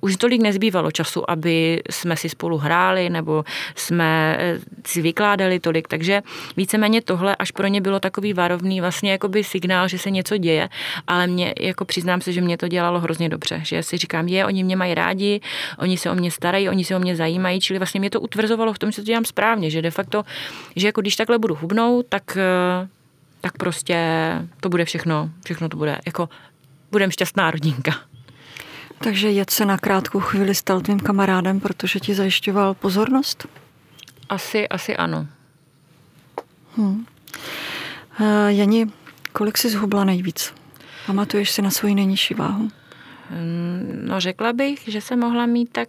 [0.00, 5.88] už tolik nezbývalo času, aby jsme si spolu hráli nebo jsme eh, si vykládali tolik,
[5.88, 6.22] takže
[6.56, 10.68] víceméně tohle až pro ně bylo takový varovný vlastně jakoby signál, že se něco děje,
[11.06, 14.46] ale mě, jako přiznám se, že mě to dělalo hrozně dobře, že si říkám, je,
[14.46, 15.40] oni mě mají rádi,
[15.78, 18.72] oni se o mě starají, oni se o mě zajímají, čili vlastně mě to utvrzovalo
[18.72, 20.24] v tom, že to dělám správně, že de facto,
[20.76, 22.88] že jako když takhle budu hubnout, tak eh,
[23.40, 23.98] tak prostě
[24.60, 26.28] to bude všechno, všechno to bude, jako
[26.90, 27.94] budem šťastná rodinka.
[28.98, 33.46] Takže jet se na krátkou chvíli stal tvým kamarádem, protože ti zajišťoval pozornost?
[34.28, 35.26] Asi, asi ano.
[36.76, 37.06] Hmm.
[38.20, 38.86] Uh, Jani,
[39.32, 40.54] kolik jsi zhubla nejvíc?
[41.06, 42.68] Pamatuješ si na svoji nejnižší váhu?
[43.30, 45.88] Hmm, no řekla bych, že jsem mohla mít tak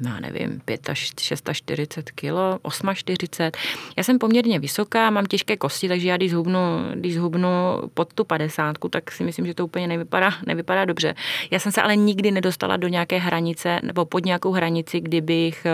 [0.00, 2.58] já nevím, 5 až 640 kilo,
[2.94, 3.50] 48.
[3.96, 6.58] Já jsem poměrně vysoká, mám těžké kosti, takže já když zhubnu,
[6.94, 7.48] když zhubnu
[7.94, 11.14] pod tu 50, tak si myslím, že to úplně nevypadá, nevypadá dobře.
[11.50, 15.66] Já jsem se ale nikdy nedostala do nějaké hranice nebo pod nějakou hranici, kdybych,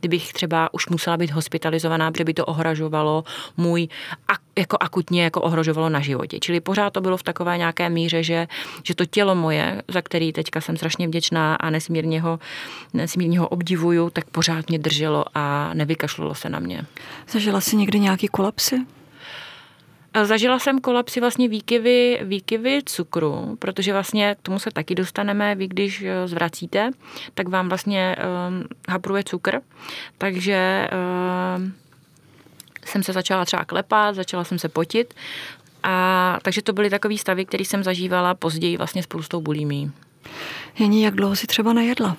[0.00, 3.24] kdybych třeba už musela být hospitalizovaná, protože by to ohrožovalo
[3.56, 3.88] můj,
[4.58, 6.38] jako akutně jako ohrožovalo na životě.
[6.40, 8.46] Čili pořád to bylo v takové nějaké míře, že,
[8.82, 12.38] že to tělo moje, za který teďka jsem strašně vděčná a nesmírně ho,
[12.94, 16.82] nesmírně ho obdivuju, tak pořád mě drželo a nevykašlilo se na mě.
[17.28, 18.86] Zažila jsi někdy nějaký kolapsy?
[20.22, 25.54] Zažila jsem kolapsy vlastně výkyvy, výkyvy cukru, protože vlastně k tomu se taky dostaneme.
[25.54, 26.90] Vy, když eh, zvracíte,
[27.34, 29.60] tak vám vlastně um, hapruje cukr.
[30.18, 30.88] Takže
[31.56, 31.72] um,
[32.84, 35.14] jsem se začala třeba klepat, začala jsem se potit.
[35.82, 39.92] A, takže to byly takové stavy, které jsem zažívala později vlastně s tou bulimí.
[40.78, 42.16] Jení, jak dlouho si třeba nejedla?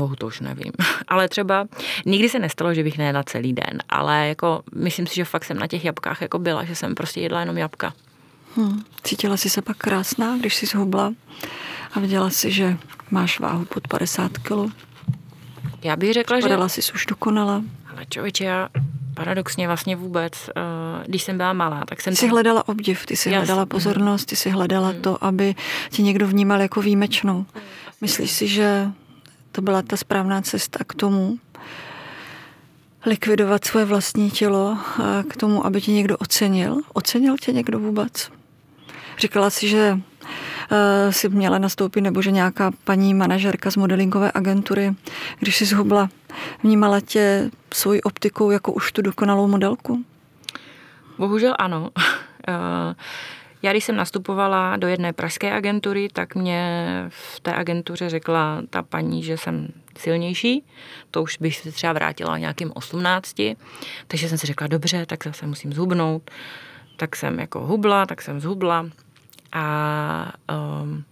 [0.00, 0.72] Bohu to už nevím.
[1.08, 1.66] Ale třeba
[2.06, 5.58] nikdy se nestalo, že bych nejedla celý den, ale jako myslím si, že fakt jsem
[5.58, 7.92] na těch jabkách jako byla, že jsem prostě jedla jenom jabka.
[8.56, 8.84] Hmm.
[9.02, 11.12] Cítila jsi se pak krásná, když jsi zhubla
[11.92, 12.76] a viděla si, že
[13.10, 14.72] máš váhu pod 50 kg?
[15.82, 16.82] Já bych řekla, Padala že...
[16.82, 17.62] jsi už dokonala.
[17.92, 18.68] Ale člověče, já
[19.14, 22.12] paradoxně vlastně vůbec, eh, když jsem byla malá, tak jsem...
[22.12, 22.30] Ty jsi tam...
[22.30, 23.38] hledala obdiv, ty jsi Jas.
[23.38, 25.02] hledala pozornost, ty jsi hledala hmm.
[25.02, 25.54] to, aby
[25.90, 27.46] tě někdo vnímal jako výjimečnou.
[28.00, 28.86] Myslíš si, že
[29.52, 31.38] to byla ta správná cesta k tomu,
[33.06, 34.78] likvidovat svoje vlastní tělo,
[35.28, 36.80] k tomu, aby tě někdo ocenil.
[36.92, 38.30] Ocenil tě někdo vůbec?
[39.18, 44.94] Říkala si, že uh, si měla nastoupit, nebo že nějaká paní manažerka z modelingové agentury,
[45.38, 46.08] když si zhubla,
[46.62, 50.04] vnímala tě svojí optikou jako už tu dokonalou modelku?
[51.18, 51.90] Bohužel ano.
[53.62, 58.82] Já když jsem nastupovala do jedné pražské agentury, tak mě v té agentuře řekla ta
[58.82, 59.68] paní, že jsem
[59.98, 60.64] silnější.
[61.10, 63.34] To už bych se třeba vrátila nějakým 18.
[64.06, 66.30] Takže jsem si řekla, dobře, tak zase musím zhubnout.
[66.96, 68.86] Tak jsem jako hubla, tak jsem zhubla.
[69.52, 70.32] A
[70.82, 71.04] um,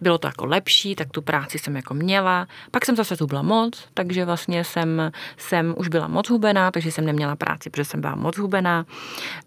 [0.00, 2.46] bylo to jako lepší, tak tu práci jsem jako měla.
[2.70, 7.06] Pak jsem zase zhubla moc, takže vlastně jsem, jsem už byla moc hubená, takže jsem
[7.06, 8.86] neměla práci, protože jsem byla moc hubená.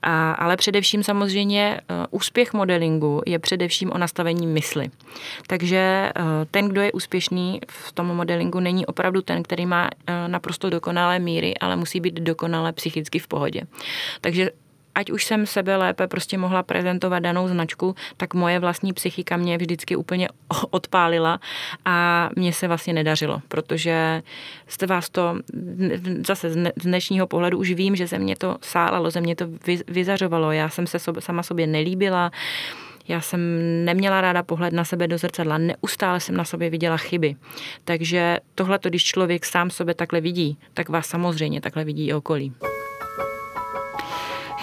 [0.02, 4.90] A, ale především samozřejmě uh, úspěch modelingu je především o nastavení mysli.
[5.48, 10.14] Takže uh, ten, kdo je úspěšný v tom modelingu, není opravdu ten, který má uh,
[10.28, 13.62] naprosto dokonalé míry, ale musí být dokonale psychicky v pohodě.
[14.22, 14.50] Takže
[14.96, 19.58] ať už jsem sebe lépe prostě mohla prezentovat danou značku, tak moje vlastní psychika mě
[19.58, 20.30] vždycky úplně
[20.70, 21.40] odpálila
[21.86, 24.24] a mně se vlastně nedařilo, protože
[24.68, 25.36] jste vás to
[26.28, 29.46] zase z dnešního pohledu už vím, že se mě to sálalo, ze mě to
[29.88, 32.32] vyzařovalo, já jsem se sama sobě nelíbila,
[33.08, 33.40] já jsem
[33.86, 37.36] neměla ráda pohled na sebe do zrcadla, neustále jsem na sobě viděla chyby.
[37.84, 42.54] Takže tohle, když člověk sám sobě takhle vidí, tak vás samozřejmě takhle vidí i okolí.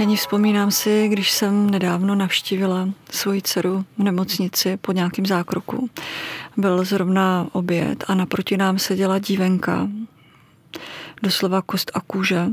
[0.01, 5.91] Já ní vzpomínám si, když jsem nedávno navštívila svoji dceru v nemocnici po nějakém zákroku.
[6.57, 9.89] Byl zrovna oběd a naproti nám seděla dívenka,
[11.23, 12.47] doslova kost a kůže.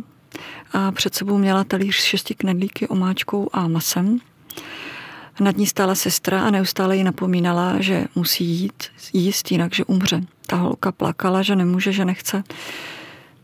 [0.73, 4.19] A před sebou měla talíř s šesti knedlíky, omáčkou a masem.
[5.39, 8.83] Nad ní stála sestra a neustále ji napomínala, že musí jít,
[9.13, 10.21] jíst jinak, že umře.
[10.47, 12.43] Ta holka plakala, že nemůže, že nechce.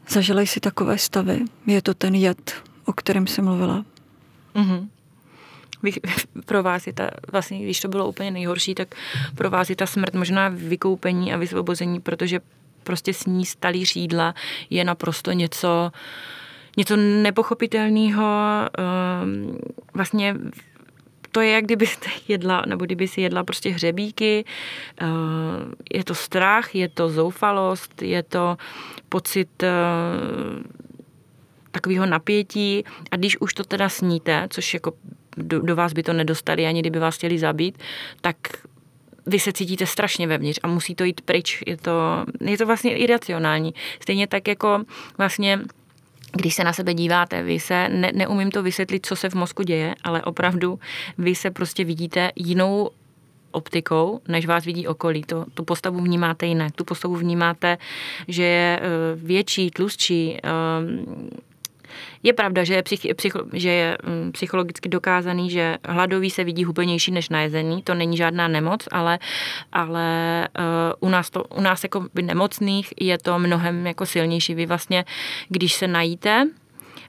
[0.10, 1.42] Zažila si takové stavy.
[1.68, 2.54] Je to ten jed,
[2.86, 3.86] o kterém jsem mluvila.
[4.56, 4.88] Mm-hmm.
[6.46, 8.96] Pro vás je ta, vlastně, když to bylo úplně nejhorší, tak
[9.36, 12.40] pro vás je ta smrt možná vykoupení a vysvobození, protože
[12.84, 14.36] prostě sní stalý řídla
[14.70, 15.92] je naprosto něco,
[16.78, 18.26] něco nepochopitelného.
[18.78, 19.58] Ehm,
[19.94, 20.36] vlastně
[21.32, 24.46] to je, jak kdybyste jedla, nebo kdyby si jedla prostě hřebíky.
[24.98, 28.58] Ehm, je to strach, je to zoufalost, je to
[29.10, 30.64] pocit ehm,
[31.74, 34.94] takového napětí a když už to teda sníte, což jako
[35.38, 37.78] do, do vás by to nedostali, ani kdyby vás chtěli zabít,
[38.22, 38.38] tak
[39.26, 41.64] vy se cítíte strašně vevnitř a musí to jít pryč.
[41.68, 43.74] Je to, je to vlastně iracionální.
[44.00, 44.84] Stejně tak jako
[45.18, 45.60] vlastně
[46.36, 49.64] když se na sebe díváte, vy se, ne, neumím to vysvětlit, co se v mozku
[49.64, 50.80] děje, ale opravdu
[51.18, 52.90] vy se prostě vidíte jinou
[53.52, 55.22] optikou, než vás vidí okolí.
[55.22, 56.76] To, tu postavu vnímáte jinak.
[56.76, 57.78] Tu postavu vnímáte,
[58.28, 61.06] že je eh, větší, tlustší, ehm,
[62.24, 66.64] je pravda, že je, psych, psycho, že je um, psychologicky dokázaný, že hladový se vidí
[66.64, 67.82] hubenější než najezený.
[67.82, 69.20] To není žádná nemoc, ale,
[69.72, 70.08] ale
[71.00, 74.56] uh, u, nás to, u nás jako by nemocných je to mnohem jako silnější.
[74.56, 75.06] Vy vlastně,
[75.50, 76.48] když se najíte,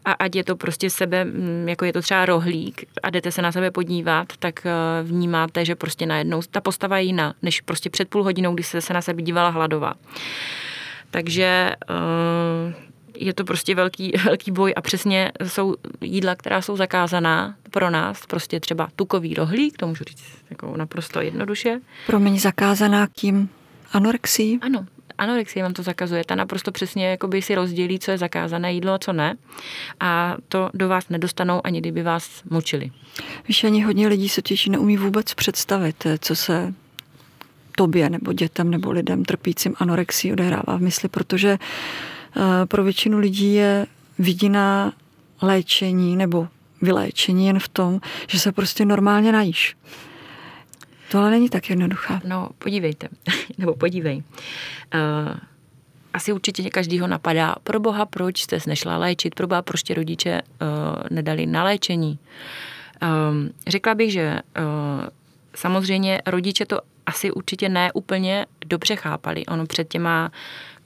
[0.05, 3.43] a ať je to prostě sebe, mm, jako je to třeba rohlík a jdete se
[3.43, 4.71] na sebe podívat, tak eh,
[5.03, 8.81] vnímáte, že prostě najednou ta postava je jiná, než prostě před půl hodinou, kdy se
[8.81, 9.95] se na sebe dívala hladová.
[11.11, 12.75] Takže eh,
[13.17, 18.27] je to prostě velký, velký boj a přesně jsou jídla, která jsou zakázaná pro nás,
[18.27, 21.81] prostě třeba tukový rohlík, to můžu říct jako naprosto jednoduše.
[22.07, 23.49] Promiň, zakázaná tím
[23.93, 24.59] anorexí?
[24.63, 24.87] Ano,
[25.19, 26.25] anorexie vám to zakazuje.
[26.25, 29.37] Ta naprosto přesně jakoby si rozdělí, co je zakázané jídlo a co ne.
[30.01, 32.91] A to do vás nedostanou, ani kdyby vás mučili.
[33.49, 36.75] Víš, ani hodně lidí se těší neumí vůbec představit, co se
[37.77, 42.14] tobě nebo dětem nebo lidem trpícím anorexí odehrává v mysli, protože eh,
[42.65, 43.87] pro většinu lidí je
[44.19, 44.93] vidina
[45.43, 46.49] léčení nebo
[46.83, 49.77] vyléčení jen v tom, že se prostě normálně najíš.
[51.11, 52.21] To ale není tak jednoduché.
[52.25, 53.09] No, podívejte,
[53.59, 54.17] nebo podívej.
[54.17, 55.37] Uh,
[56.13, 60.43] asi určitě každýho napadá, pro boha, proč jste nešla léčit, pro boha, proč tě rodiče
[60.43, 60.69] uh,
[61.11, 62.19] nedali na léčení.
[63.03, 65.07] Um, řekla bych, že uh,
[65.55, 69.47] samozřejmě rodiče to asi určitě ne úplně dobře chápali.
[69.47, 70.31] Ono před těma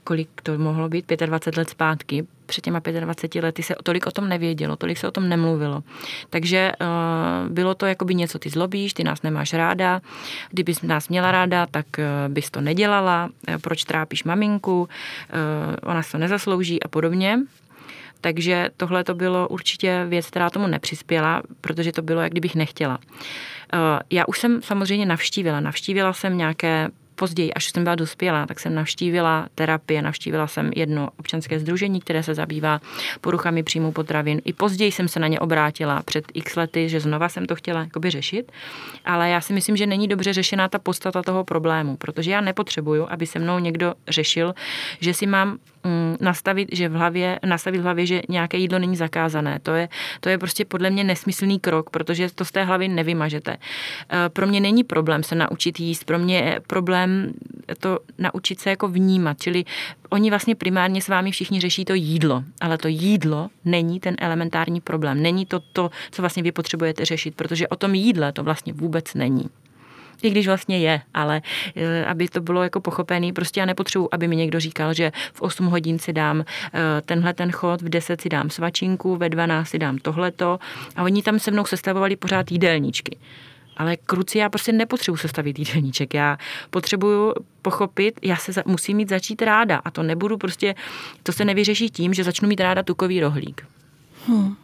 [0.09, 4.29] kolik to mohlo být, 25 let zpátky, před těma 25 lety se tolik o tom
[4.29, 5.83] nevědělo, tolik se o tom nemluvilo.
[6.29, 10.01] Takže uh, bylo to jako by něco, ty zlobíš, ty nás nemáš ráda,
[10.49, 14.89] kdybys nás měla ráda, tak uh, bys to nedělala, uh, proč trápíš maminku, uh,
[15.83, 17.39] ona se to nezaslouží a podobně.
[18.21, 22.99] Takže tohle to bylo určitě věc, která tomu nepřispěla, protože to bylo, jak kdybych nechtěla.
[24.09, 25.59] Já už jsem samozřejmě navštívila.
[25.59, 31.09] Navštívila jsem nějaké později, až jsem byla dospělá, tak jsem navštívila terapie, navštívila jsem jedno
[31.19, 32.81] občanské združení, které se zabývá
[33.21, 34.41] poruchami příjmu potravin.
[34.45, 37.79] I později jsem se na ně obrátila před x lety, že znova jsem to chtěla
[37.79, 38.51] jakoby řešit,
[39.05, 43.07] ale já si myslím, že není dobře řešená ta podstata toho problému, protože já nepotřebuju,
[43.09, 44.55] aby se mnou někdo řešil,
[44.99, 48.95] že si mám mm, nastavit, že v hlavě, nastavit v hlavě, že nějaké jídlo není
[48.95, 49.59] zakázané.
[49.63, 49.89] To je,
[50.19, 53.57] to je prostě podle mě nesmyslný krok, protože to z té hlavy nevymažete.
[53.57, 57.33] Eh, pro mě není problém se naučit jíst, pro mě je problém problém
[57.79, 59.65] to naučit se jako vnímat, čili
[60.09, 64.81] oni vlastně primárně s vámi všichni řeší to jídlo, ale to jídlo není ten elementární
[64.81, 68.73] problém, není to to, co vlastně vy potřebujete řešit, protože o tom jídle to vlastně
[68.73, 69.49] vůbec není
[70.23, 71.41] i když vlastně je, ale
[71.75, 75.41] e, aby to bylo jako pochopený, prostě já nepotřebuji, aby mi někdo říkal, že v
[75.41, 76.45] 8 hodin si dám e,
[77.01, 80.59] tenhle ten chod, v 10 si dám svačinku, ve 12 si dám tohleto
[80.95, 83.17] a oni tam se mnou sestavovali pořád jídelníčky
[83.79, 86.13] ale kruci já prostě nepotřebuji sestavit jídelníček.
[86.13, 86.37] Já
[86.69, 90.75] potřebuju pochopit, já se za, musím mít začít ráda a to nebudu prostě,
[91.23, 93.67] to se nevyřeší tím, že začnu mít ráda tukový rohlík.
[94.27, 94.55] Hmm.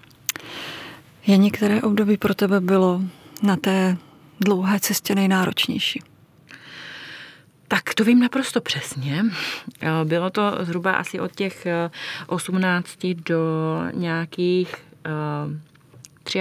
[1.27, 3.01] Je některé období pro tebe bylo
[3.43, 3.97] na té
[4.39, 6.01] dlouhé cestě nejnáročnější?
[7.67, 9.23] Tak to vím naprosto přesně.
[10.03, 11.67] Bylo to zhruba asi od těch
[12.27, 13.41] 18 eh, do
[13.93, 15.09] nějakých eh,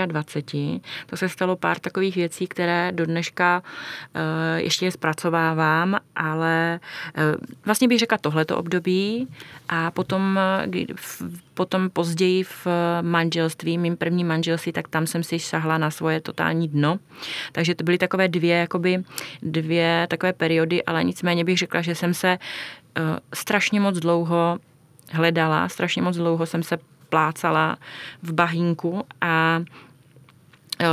[0.06, 3.62] 23, to se stalo pár takových věcí, které do dneška
[4.14, 6.80] eh, ještě zpracovávám, ale
[7.14, 7.22] eh,
[7.64, 9.28] vlastně bych řekla tohleto období
[9.68, 10.86] a potom, eh,
[11.54, 12.66] potom později v
[13.02, 16.98] manželství, mým prvním manželství, tak tam jsem si šahla na svoje totální dno.
[17.52, 19.04] Takže to byly takové dvě, jakoby
[19.42, 22.38] dvě takové periody, ale nicméně bych řekla, že jsem se
[23.34, 24.58] strašně moc dlouho
[25.10, 26.78] hledala, strašně moc dlouho jsem se
[27.14, 27.78] plácala
[28.22, 29.62] v bahínku a
[30.80, 30.86] e,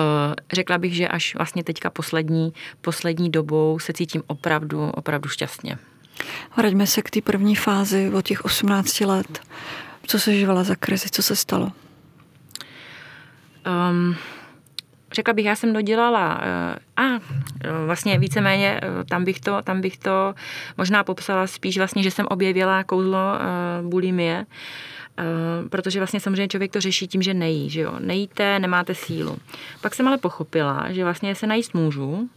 [0.54, 5.78] řekla bych, že až vlastně teďka poslední, poslední dobou se cítím opravdu, opravdu šťastně.
[6.58, 9.42] Vraťme se k té první fázi od těch 18 let.
[10.06, 11.72] Co se žila za krizi, co se stalo?
[13.66, 14.16] Um,
[15.14, 17.20] řekla bych, já jsem dodělala uh, a uh,
[17.86, 20.34] vlastně víceméně tam bych, to, tam bych to
[20.78, 23.40] možná popsala spíš vlastně, že jsem objevila kouzlo
[23.82, 25.01] bulimie, Eh,
[25.70, 27.96] protože vlastně samozřejmě člověk to řeší tím, že nejí, že jo.
[28.00, 29.38] Nejíte, nemáte sílu.
[29.82, 32.30] Pak jsem ale pochopila, že vlastně se najíst můžu,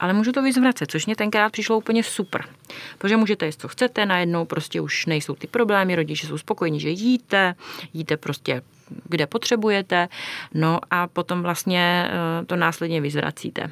[0.00, 2.44] ale můžu to vyzvracet, což mě tenkrát přišlo úplně super.
[2.98, 6.90] Protože můžete jíst, co chcete, najednou prostě už nejsou ty problémy, rodiče jsou spokojení, že
[6.90, 7.54] jíte,
[7.94, 8.62] jíte prostě
[9.04, 10.08] kde potřebujete,
[10.54, 13.70] no a potom vlastně eh, to následně vyzvracíte.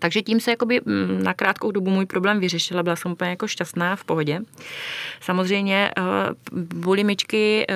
[0.00, 3.48] Takže tím se jakoby mm, na krátkou dobu můj problém vyřešila, byla jsem úplně jako
[3.48, 4.40] šťastná, v pohodě.
[5.20, 6.02] Samozřejmě eh,
[6.74, 7.74] bulimičky eh,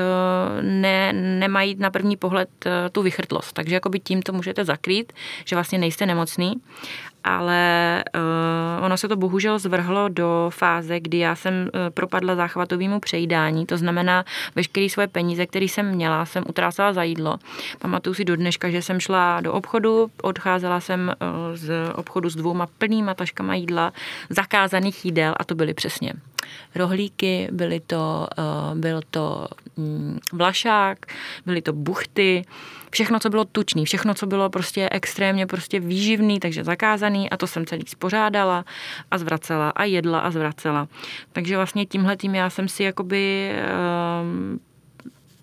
[0.63, 5.13] ne, nemají na první pohled eh, tu vychrtlost, takže jakoby tím to můžete zakrýt,
[5.45, 6.55] že vlastně nejste nemocný
[7.25, 13.01] ale uh, ono se to bohužel zvrhlo do fáze, kdy já jsem uh, propadla záchvatovému
[13.01, 17.39] přejídání, to znamená veškeré svoje peníze, které jsem měla, jsem utrácela za jídlo.
[17.79, 22.37] Pamatuju si do dneška, že jsem šla do obchodu, odcházela jsem uh, z obchodu s
[22.37, 23.93] dvouma plnýma taškama jídla,
[24.31, 26.13] zakázaných jídel a to byly přesně
[26.75, 30.99] rohlíky, byly to, uh, byl to um, vlašák,
[31.47, 32.45] byly to buchty,
[32.95, 37.47] všechno, co bylo tučný, všechno, co bylo prostě extrémně prostě výživný, takže zakázaný a to
[37.47, 38.65] jsem celý spořádala
[39.11, 40.89] a zvracela a jedla a zvracela.
[41.33, 43.53] Takže vlastně tímhle tím já jsem si jakoby
[44.23, 44.61] um,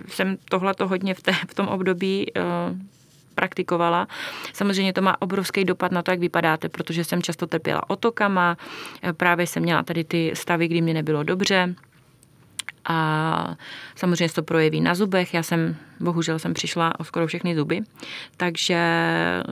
[0.08, 2.78] jsem tohle hodně v, té, v tom období uh,
[3.36, 4.08] praktikovala.
[4.54, 8.58] Samozřejmě to má obrovský dopad na to, jak vypadáte, protože jsem často trpěla otokama,
[9.18, 11.76] právě jsem měla tady ty stavy, kdy mi nebylo dobře,
[12.86, 13.56] a
[13.96, 15.34] samozřejmě se to projeví na zubech.
[15.34, 17.82] Já jsem, bohužel jsem přišla o skoro všechny zuby,
[18.38, 18.80] takže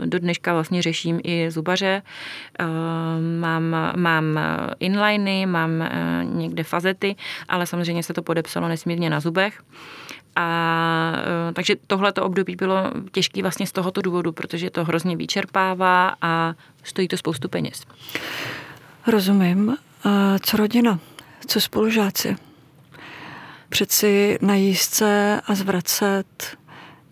[0.05, 2.01] do dneška vlastně řeším i zubaře.
[2.59, 4.39] Ehm, mám, mám
[4.80, 7.15] inliny, mám eh, někde fazety,
[7.49, 9.61] ale samozřejmě se to podepsalo nesmírně na zubech.
[10.36, 11.13] A
[11.49, 16.53] e, takže tohleto období bylo těžké vlastně z tohoto důvodu, protože to hrozně vyčerpává a
[16.84, 17.84] stojí to spoustu peněz.
[19.07, 19.77] Rozumím.
[20.03, 20.99] A co rodina?
[21.47, 22.36] Co spolužáci?
[23.70, 26.57] Přeci na jízdce a zvracet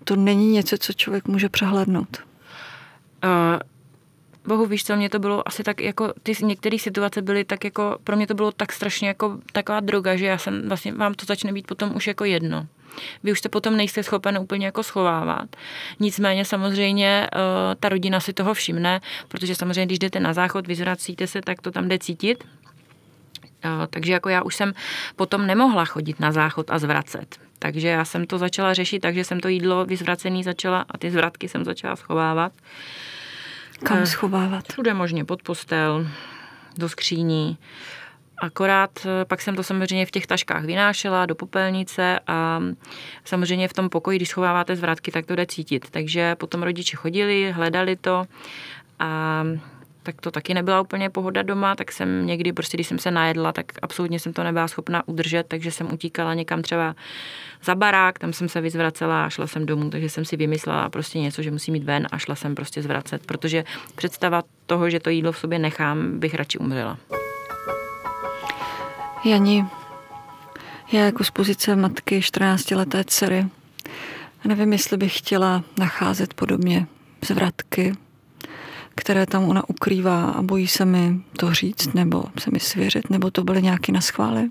[0.04, 2.18] to není něco, co člověk může přehlednout.
[3.24, 3.60] Uh,
[4.48, 7.98] bohu víš co, mě to bylo asi tak jako, ty některé situace byly tak jako,
[8.04, 11.26] pro mě to bylo tak strašně jako taková droga, že já jsem vlastně, vám to
[11.26, 12.68] začne být potom už jako jedno.
[13.24, 15.56] Vy už se potom nejste schopen úplně jako schovávat.
[16.00, 17.40] Nicméně samozřejmě uh,
[17.80, 21.72] ta rodina si toho všimne, protože samozřejmě, když jdete na záchod, vyzvracíte se, tak to
[21.72, 22.44] tam jde cítit.
[23.66, 24.74] Uh, takže jako já už jsem
[25.16, 27.40] potom nemohla chodit na záchod a zvracet.
[27.60, 31.50] Takže já jsem to začala řešit, takže jsem to jídlo vyzvracený začala a ty zvratky
[31.50, 32.52] jsem začala schovávat.
[33.84, 34.66] Kam schovávat?
[34.72, 36.08] Všude možně, pod postel,
[36.78, 37.58] do skříní.
[38.42, 42.62] Akorát eh, pak jsem to samozřejmě v těch taškách vynášela do popelnice a
[43.26, 45.90] samozřejmě v tom pokoji, když schováváte zvratky, tak to jde cítit.
[45.92, 48.26] Takže potom rodiče chodili, hledali to
[49.00, 49.44] a
[50.08, 53.52] tak to taky nebyla úplně pohoda doma, tak jsem někdy, prostě když jsem se najedla,
[53.52, 56.96] tak absolutně jsem to nebyla schopna udržet, takže jsem utíkala někam třeba
[57.64, 61.20] za barák, tam jsem se vyzvracela a šla jsem domů, takže jsem si vymyslela prostě
[61.20, 63.64] něco, že musím jít ven a šla jsem prostě zvracet, protože
[63.96, 66.98] představa toho, že to jídlo v sobě nechám, bych radši umřela.
[69.26, 69.66] Jani,
[70.92, 73.46] já jako z pozice matky 14-leté dcery
[74.46, 76.88] nevím, jestli bych chtěla nacházet podobně
[77.26, 77.94] zvratky,
[78.98, 83.32] které tam ona ukrývá a bojí se mi to říct nebo se mi svěřit, nebo
[83.32, 84.50] to byly nějaké naschvály?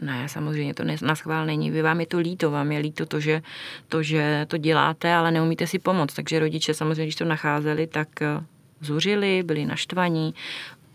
[0.00, 1.70] Ne, samozřejmě to na schvál není.
[1.70, 3.42] Vy vám je to líto, vám je líto to že,
[3.88, 6.14] to, že to děláte, ale neumíte si pomoct.
[6.14, 8.44] Takže rodiče samozřejmě, když to nacházeli, tak eh,
[8.80, 10.34] zuřili, byli naštvaní,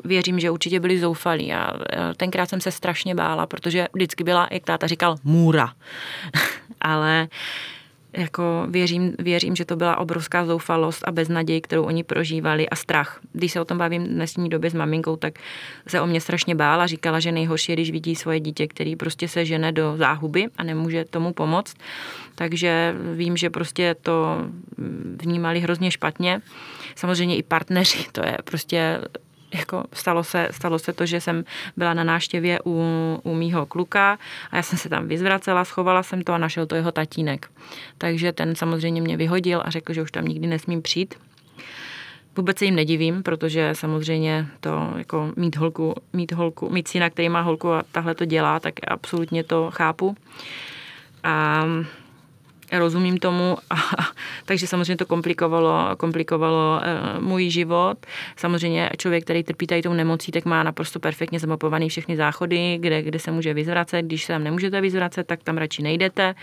[0.04, 1.54] věřím, že určitě byli zoufalí.
[1.54, 1.74] A
[2.18, 5.74] tenkrát jsem se strašně bála, protože vždycky byla, jak táta říkal, můra.
[6.82, 7.28] Ale
[8.14, 13.20] jako věřím, věřím, že to byla obrovská zoufalost a beznaděj, kterou oni prožívali a strach.
[13.34, 15.34] Když se o tom bavím dnesní době s maminkou, tak
[15.88, 16.88] se o mě strašně bála.
[16.88, 20.64] Říkala, že nejhorší je, když vidí svoje dítě, který prostě se žene do záhuby a
[20.64, 21.74] nemůže tomu pomoct.
[22.36, 24.46] Takže vím, že prostě to
[25.22, 26.42] vnímali hrozně špatně.
[26.96, 29.00] Samozřejmě i partneři, to je prostě
[29.54, 31.44] jako stalo se, stalo se to, že jsem
[31.78, 32.82] byla na náštěvě u,
[33.24, 34.18] u mýho kluka
[34.52, 37.52] a já jsem se tam vyzvracela, schovala jsem to a našel to jeho tatínek.
[37.98, 41.16] Takže ten samozřejmě mě vyhodil a řekl, že už tam nikdy nesmím přijít.
[42.36, 47.30] Vůbec se jim nedivím, protože samozřejmě to jako mít holku, mít holku, mít syna, který
[47.30, 50.16] má holku a tahle to dělá, tak absolutně to chápu.
[51.24, 51.66] A
[52.72, 53.76] rozumím tomu, a,
[54.46, 57.98] takže samozřejmě to komplikovalo, komplikovalo e, můj život.
[58.36, 63.02] Samozřejmě člověk, který trpí tady tou nemocí, tak má naprosto perfektně zamapovaný všechny záchody, kde,
[63.02, 64.06] kde se může vyzvracet.
[64.06, 66.36] Když se tam nemůžete vyzvracet, tak tam radši nejdete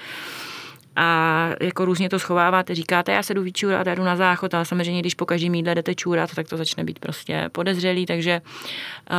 [0.97, 5.01] a jako různě to schováváte, říkáte, já se jdu vyčůrat, jdu na záchod, ale samozřejmě,
[5.01, 8.41] když po každém jídle jdete čůrat, tak to začne být prostě podezřelý, takže
[9.11, 9.17] uh,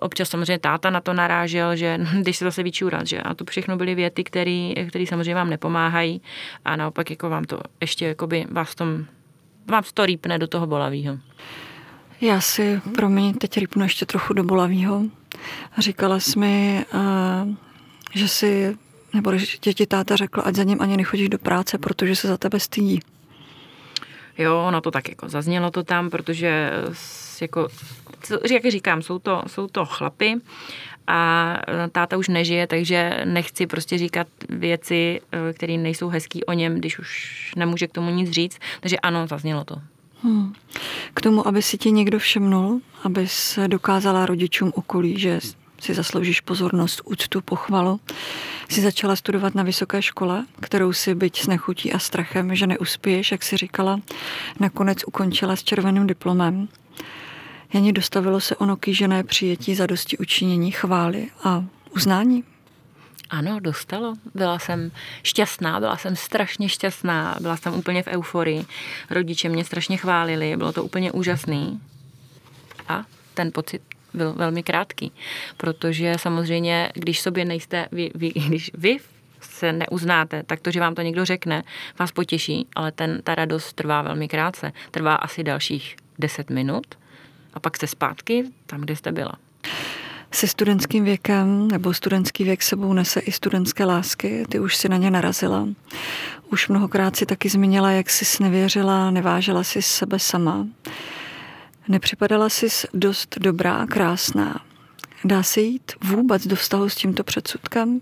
[0.00, 3.76] občas samozřejmě táta na to narážel, že když se zase vyčůrat, že a to všechno
[3.76, 6.22] byly věty, které samozřejmě vám nepomáhají
[6.64, 9.04] a naopak jako vám to ještě jakoby vás tom,
[9.66, 11.18] vám to rýpne do toho bolavého.
[12.20, 15.02] Já si, promiň, teď rýpnu ještě trochu do bolavého.
[15.78, 17.54] Říkala jsi mi, uh,
[18.14, 18.76] že si
[19.14, 22.36] nebo když děti táta řekl, ať za ním ani nechodíš do práce, protože se za
[22.36, 23.00] tebe stydí.
[24.38, 26.72] Jo, ono to tak jako zaznělo to tam, protože
[27.40, 27.68] jako,
[28.52, 30.40] jak říkám, jsou to, jsou to chlapy
[31.06, 31.56] a
[31.92, 36.98] táta už nežije, takže nechci prostě říkat věci, eh, které nejsou hezký o něm, když
[36.98, 38.58] už nemůže k tomu nic říct.
[38.80, 39.76] Takže ano, zaznělo to.
[40.22, 40.52] Hmm.
[41.14, 45.40] K tomu, aby si ti někdo všimnul, aby se dokázala rodičům okolí, že
[45.80, 48.00] si zasloužíš pozornost, úctu, pochvalu,
[48.68, 53.32] si začala studovat na vysoké škole, kterou si byť s nechutí a strachem, že neuspěješ,
[53.32, 54.00] jak si říkala,
[54.60, 56.68] nakonec ukončila s červeným diplomem.
[57.74, 61.64] Janí dostavilo se ono kýžené přijetí za dosti učinění, chvály a
[61.96, 62.44] uznání?
[63.30, 64.14] Ano, dostalo.
[64.34, 64.90] Byla jsem
[65.22, 68.64] šťastná, byla jsem strašně šťastná, byla jsem úplně v euforii.
[69.10, 71.80] Rodiče mě strašně chválili, bylo to úplně úžasný.
[72.88, 73.04] A
[73.34, 73.82] ten pocit
[74.14, 75.12] byl velmi krátký,
[75.56, 78.96] protože samozřejmě, když sobě nejste, vy, vy, když vy
[79.40, 81.62] se neuznáte, tak to, že vám to někdo řekne,
[81.98, 84.72] vás potěší, ale ten, ta radost trvá velmi krátce.
[84.90, 86.86] Trvá asi dalších 10 minut
[87.54, 89.32] a pak jste zpátky tam, kde jste byla.
[90.32, 94.96] Se studentským věkem nebo studentský věk sebou nese i studentské lásky, ty už si na
[94.96, 95.68] ně narazila.
[96.52, 100.66] Už mnohokrát si taky zmínila, jak jsi nevěřila, nevážila si sebe sama.
[101.88, 104.60] Nepřipadala jsi dost dobrá, krásná.
[105.24, 108.00] Dá se jít vůbec do vztahu s tímto předsudkem?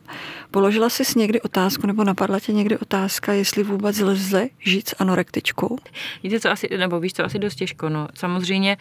[0.51, 5.78] Položila jsi někdy otázku, nebo napadla tě někdy otázka, jestli vůbec lze žít s anorektičkou?
[6.22, 7.89] Víte, co asi, nebo víš, co asi dost těžko.
[7.89, 8.09] No.
[8.14, 8.76] Samozřejmě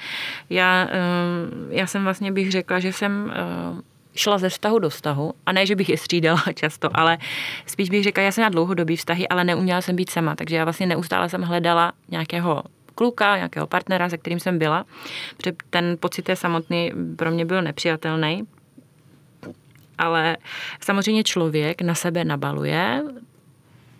[0.49, 3.81] já, ehm, já jsem vlastně bych řekla, že jsem ehm,
[4.15, 7.17] šla ze vztahu do vztahu, a ne, že bych je střídala často, ale
[7.65, 10.63] spíš bych řekla, já jsem na dlouhodobý vztahy, ale neuměla jsem být sama, takže já
[10.63, 12.63] vlastně neustále jsem hledala nějakého
[12.95, 14.85] kluka, nějakého partnera, se kterým jsem byla,
[15.37, 18.47] protože ten pocit je samotný pro mě byl nepřijatelný.
[19.97, 20.37] Ale
[20.81, 23.03] samozřejmě člověk na sebe nabaluje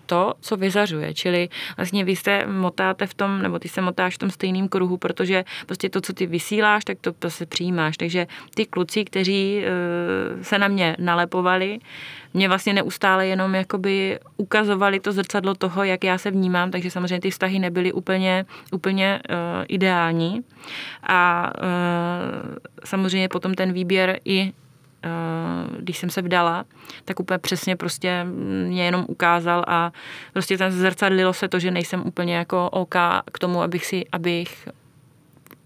[0.06, 1.14] to, co vyzařuje.
[1.14, 4.98] Čili vlastně vy se motáte v tom, nebo ty se motáš v tom stejném kruhu,
[4.98, 7.98] protože prostě to, co ty vysíláš, tak to, to se přijímáš.
[7.98, 11.80] Takže ty kluci, kteří uh, se na mě nalepovali,
[12.34, 17.20] mě vlastně neustále jenom jakoby ukazovali to zrcadlo toho, jak já se vnímám, takže samozřejmě
[17.20, 20.42] ty vztahy nebyly úplně, úplně uh, ideální.
[21.04, 24.65] A uh, samozřejmě potom ten výběr i Eh,
[25.80, 26.66] když jsem se vdala,
[27.06, 28.26] tak úplně přesně prostě
[28.68, 29.92] mě jenom ukázal a
[30.34, 32.96] prostě tam zrcadlilo se to, že nejsem úplně jako OK
[33.32, 34.68] k tomu, abych si, abych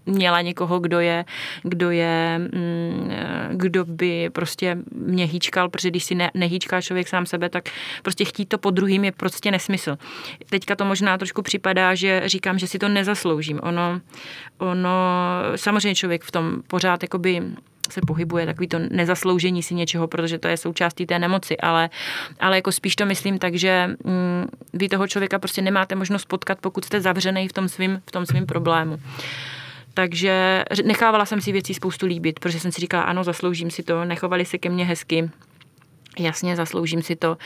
[0.06, 1.24] měla někoho, kdo je,
[1.62, 3.10] kdo je, mm,
[3.50, 7.64] kdo by prostě mě hýčkal, protože když si ne, nehýčká člověk sám sebe, tak
[8.02, 9.98] prostě chtít to po druhým je prostě nesmysl.
[10.50, 13.60] Teďka to možná trošku připadá, že říkám, že si to nezasloužím.
[13.62, 14.00] Ono,
[14.58, 14.90] ono
[15.56, 17.42] samozřejmě člověk v tom pořád jakoby
[17.92, 21.90] se pohybuje, takový to nezasloužení si něčeho, protože to je součástí té nemoci, ale,
[22.40, 26.58] ale jako spíš to myslím tak, že mm, vy toho člověka prostě nemáte možnost potkat,
[26.60, 29.00] pokud jste zavřený v tom svým, v tom svým problému.
[29.94, 34.04] Takže nechávala jsem si věcí spoustu líbit, protože jsem si říkala, ano, zasloužím si to,
[34.04, 35.30] nechovali se ke mně hezky,
[36.18, 37.36] jasně, zasloužím si to.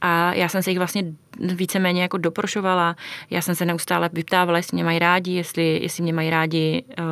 [0.00, 1.04] A já jsem se jich vlastně
[1.40, 2.96] víceméně jako doprošovala.
[3.30, 7.04] Já jsem se neustále vyptávala, jestli mě mají rádi, jestli, jestli mě mají rádi uh,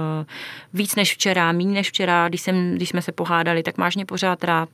[0.75, 4.07] víc než včera, méně než včera, když, jsem, když jsme se pohádali, tak máš mě
[4.07, 4.69] pořád rád.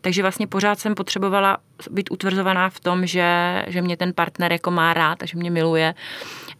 [0.00, 1.58] Takže vlastně pořád jsem potřebovala
[1.90, 5.50] být utvrzovaná v tom, že, že mě ten partner jako má rád a že mě
[5.50, 5.94] miluje.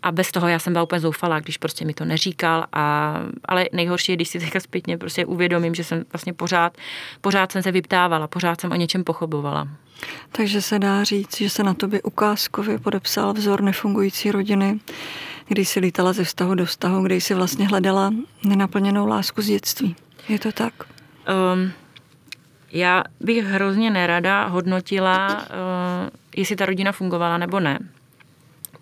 [0.04, 2.64] A bez toho já jsem byla úplně zoufalá, když prostě mi to neříkal.
[2.72, 6.76] A, ale nejhorší je, když si teďka zpětně prostě uvědomím, že jsem vlastně pořád,
[7.20, 9.68] pořád jsem se vyptávala, pořád jsem o něčem pochobovala.
[10.32, 14.80] Takže se dá říct, že se na tobě ukázkově podepsal vzor nefungující rodiny,
[15.48, 19.96] když si lítala ze vztahu do vztahu, kde jsi vlastně hledala nenaplněnou lásku z dětství.
[20.28, 20.74] Je to tak?
[21.54, 21.72] Um,
[22.72, 27.78] já bych hrozně nerada hodnotila, uh, jestli ta rodina fungovala nebo ne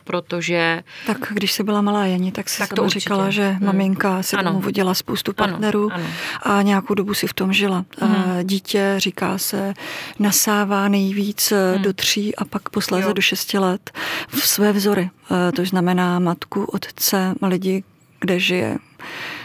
[0.05, 0.83] protože...
[1.07, 3.67] Tak když jsi byla malá Jani, tak jsi tak to říkala, že hmm.
[3.67, 4.53] maminka si ano.
[4.53, 6.05] vodila spoustu partnerů ano,
[6.45, 6.57] ano.
[6.57, 7.85] a nějakou dobu si v tom žila.
[7.99, 8.47] Hmm.
[8.47, 9.75] Dítě, říká se,
[10.19, 11.83] nasává nejvíc eh, hmm.
[11.83, 13.13] do tří a pak posléze jo.
[13.13, 13.91] do šesti let
[14.29, 15.11] v své vzory.
[15.31, 17.85] Eh, to znamená matku, otce, lidi,
[18.21, 18.79] kde žije.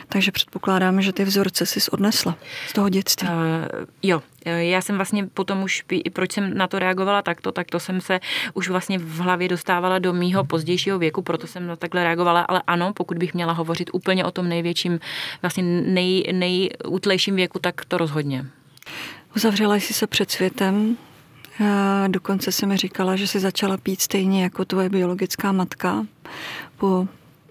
[0.09, 2.35] Takže předpokládám, že ty vzorce jsi odnesla
[2.67, 3.27] z toho dětství.
[3.27, 3.33] Uh,
[4.03, 5.83] jo, já jsem vlastně potom už,
[6.13, 8.19] proč jsem na to reagovala takto, tak to jsem se
[8.53, 12.61] už vlastně v hlavě dostávala do mýho pozdějšího věku, proto jsem na takhle reagovala, ale
[12.67, 14.99] ano, pokud bych měla hovořit úplně o tom největším,
[15.41, 18.45] vlastně nej, nejútlejším věku, tak to rozhodně.
[19.35, 20.97] Uzavřela jsi se před světem,
[22.07, 26.05] dokonce se mi říkala, že si začala pít stejně jako tvoje biologická matka
[26.77, 27.07] po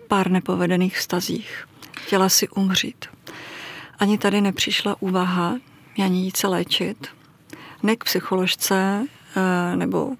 [0.09, 1.67] pár nepovedených vztazích.
[2.07, 3.05] Chtěla si umřít.
[3.99, 5.57] Ani tady nepřišla úvaha,
[6.05, 7.07] ani jít se léčit,
[7.83, 10.13] ne k psycholožce eh, nebo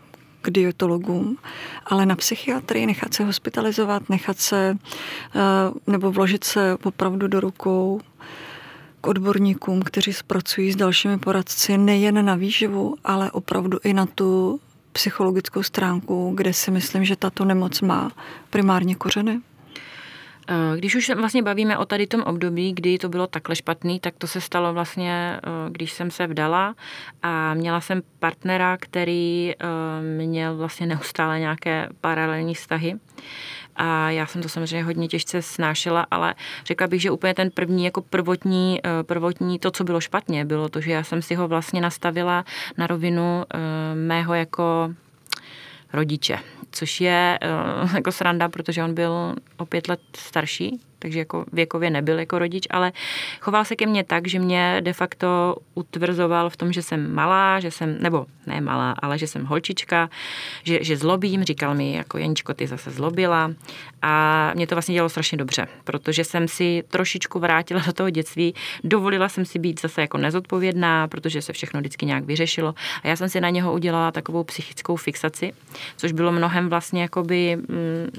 [0.43, 1.39] k dietologům,
[1.87, 4.77] ale na psychiatrii nechat se hospitalizovat, nechat se
[5.35, 8.01] eh, nebo vložit se opravdu do rukou
[9.01, 14.61] k odborníkům, kteří pracují s dalšími poradci nejen na výživu, ale opravdu i na tu
[14.93, 18.13] psychologickou stránku, kde si myslím, že tato nemoc má
[18.51, 19.41] primárně kořeny.
[20.77, 24.27] Když už vlastně bavíme o tady tom období, kdy to bylo takhle špatný, tak to
[24.27, 26.75] se stalo vlastně, eh, když jsem se vdala
[27.23, 29.67] a měla jsem partnera, který eh,
[30.27, 32.95] měl vlastně neustále nějaké paralelní vztahy.
[33.79, 36.35] a já jsem to samozřejmě hodně těžce snášela, ale
[36.65, 40.69] řekla bych, že úplně ten první jako prvotní, eh, prvotní to, co bylo špatně, bylo
[40.69, 42.45] to, že já jsem si ho vlastně nastavila
[42.79, 43.45] na rovinu
[43.95, 44.95] mého jako
[45.93, 46.39] rodiče,
[46.77, 47.39] což je
[47.95, 52.67] jako sranda, protože on byl o pět let starší takže jako věkově nebyl jako rodič,
[52.71, 52.93] ale
[53.41, 57.61] choval se ke mně tak, že mě de facto utvrzoval v tom, že jsem malá,
[57.61, 60.11] že jsem, nebo ne malá, ale že jsem holčička,
[60.65, 63.53] že, že zlobím, říkal mi jako Jeničko, ty zase zlobila.
[64.03, 68.55] A mě to vlastně dělalo strašně dobře, protože jsem si trošičku vrátila do toho dětství,
[68.85, 72.75] dovolila jsem si být zase jako nezodpovědná, protože se všechno vždycky nějak vyřešilo.
[73.03, 75.53] A já jsem si na něho udělala takovou psychickou fixaci,
[75.97, 78.11] což bylo mnohem vlastně jakoby mm,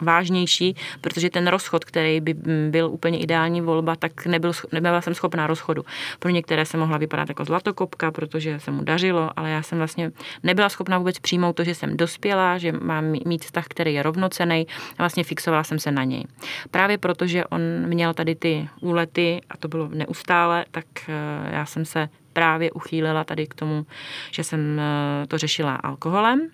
[0.00, 2.34] vážnější, protože ten rozchod, který by
[2.70, 5.84] byl úplně ideální volba, tak nebyl, nebyla jsem schopná rozchodu.
[6.18, 10.12] Pro některé se mohla vypadat jako zlatokopka, protože se mu dařilo, ale já jsem vlastně
[10.42, 14.66] nebyla schopná vůbec přijmout to, že jsem dospěla, že mám mít vztah, který je rovnocený
[14.98, 16.24] a vlastně fixovala jsem se na něj.
[16.70, 21.12] Právě protože on měl tady ty úlety a to bylo neustále, tak eh,
[21.56, 23.86] já jsem se právě uchýlila tady k tomu,
[24.30, 26.50] že jsem eh, to řešila alkoholem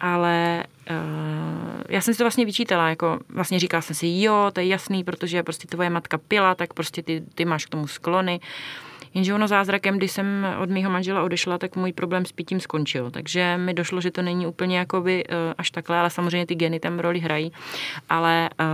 [0.00, 4.60] ale uh, já jsem si to vlastně vyčítala, jako vlastně říkala jsem si, jo, to
[4.60, 8.40] je jasný, protože prostě tvoje matka pila, tak prostě ty, ty máš k tomu sklony.
[9.14, 13.10] Jenže ono zázrakem, když jsem od mého manžela odešla, tak můj problém s pitím skončil.
[13.10, 16.80] Takže mi došlo, že to není úplně jakoby uh, až takhle, ale samozřejmě ty geny
[16.80, 17.52] tam roli hrají.
[18.08, 18.66] Ale uh,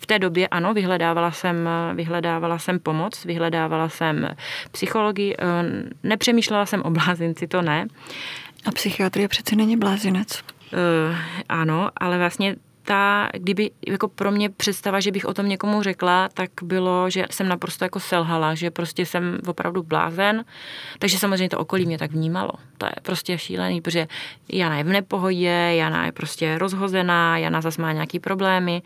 [0.00, 4.28] v té době ano, vyhledávala jsem, vyhledávala jsem pomoc, vyhledávala jsem
[4.70, 5.36] psychologii,
[6.02, 7.86] nepřemýšlela jsem o blázinci, to ne.
[8.64, 10.42] A psychiatrie přece není blázinec.
[10.72, 11.16] Uh,
[11.48, 12.56] ano, ale vlastně
[12.88, 17.26] ta, kdyby jako pro mě představa, že bych o tom někomu řekla, tak bylo, že
[17.30, 20.44] jsem naprosto jako selhala, že prostě jsem opravdu blázen,
[20.98, 22.52] takže samozřejmě to okolí mě tak vnímalo.
[22.78, 24.08] To je prostě šílený, protože
[24.52, 28.82] Jana je v nepohodě, Jana je prostě rozhozená, Jana zase má nějaký problémy,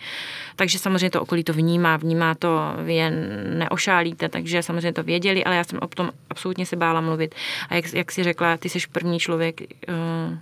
[0.57, 3.15] takže samozřejmě to okolí to vnímá, vnímá to, vy jen
[3.59, 7.35] neošálíte, takže samozřejmě to věděli, ale já jsem o tom absolutně se bála mluvit.
[7.69, 10.39] A jak, jak si řekla, ty jsi první člověk, uh,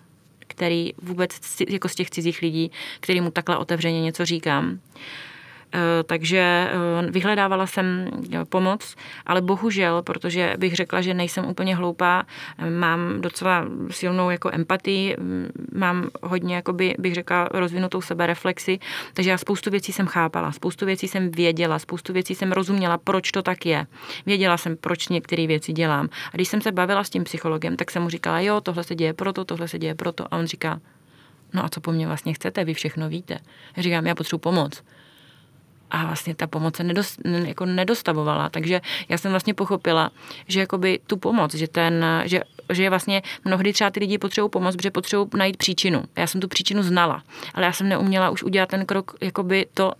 [0.50, 1.30] který vůbec
[1.68, 2.70] jako z těch cizích lidí,
[3.00, 4.80] který mu takhle otevřeně něco říkám.
[5.74, 8.96] Eh, takže eh, vyhledávala jsem eh, pomoc,
[9.26, 12.26] ale bohužel, protože bych řekla, že nejsem úplně hloupá,
[12.78, 18.78] mám docela silnou jako empatii, mm, mám hodně, jakoby, bych řekla, rozvinutou sebereflexi,
[19.14, 23.30] takže já spoustu věcí jsem chápala, spoustu věcí jsem věděla, spoustu věcí jsem rozuměla, proč
[23.30, 23.86] to tak je.
[24.26, 26.08] Věděla jsem, proč některé věci dělám.
[26.32, 28.94] A když jsem se bavila s tím psychologem, tak jsem mu říkala, jo, tohle se
[28.94, 30.34] děje proto, tohle se děje proto.
[30.34, 30.80] A on říká,
[31.52, 33.38] no a co po mně vlastně chcete, vy všechno víte.
[33.76, 34.82] Já říkám, já potřebuji pomoc
[35.90, 38.48] a vlastně ta pomoc se nedost, jako nedostavovala.
[38.48, 40.10] Takže já jsem vlastně pochopila,
[40.48, 42.40] že jakoby tu pomoc, že ten, že,
[42.72, 46.04] že vlastně mnohdy třeba ty lidi potřebují pomoc, protože potřebují najít příčinu.
[46.16, 47.22] Já jsem tu příčinu znala,
[47.54, 49.92] ale já jsem neuměla už udělat ten krok, jakoby to,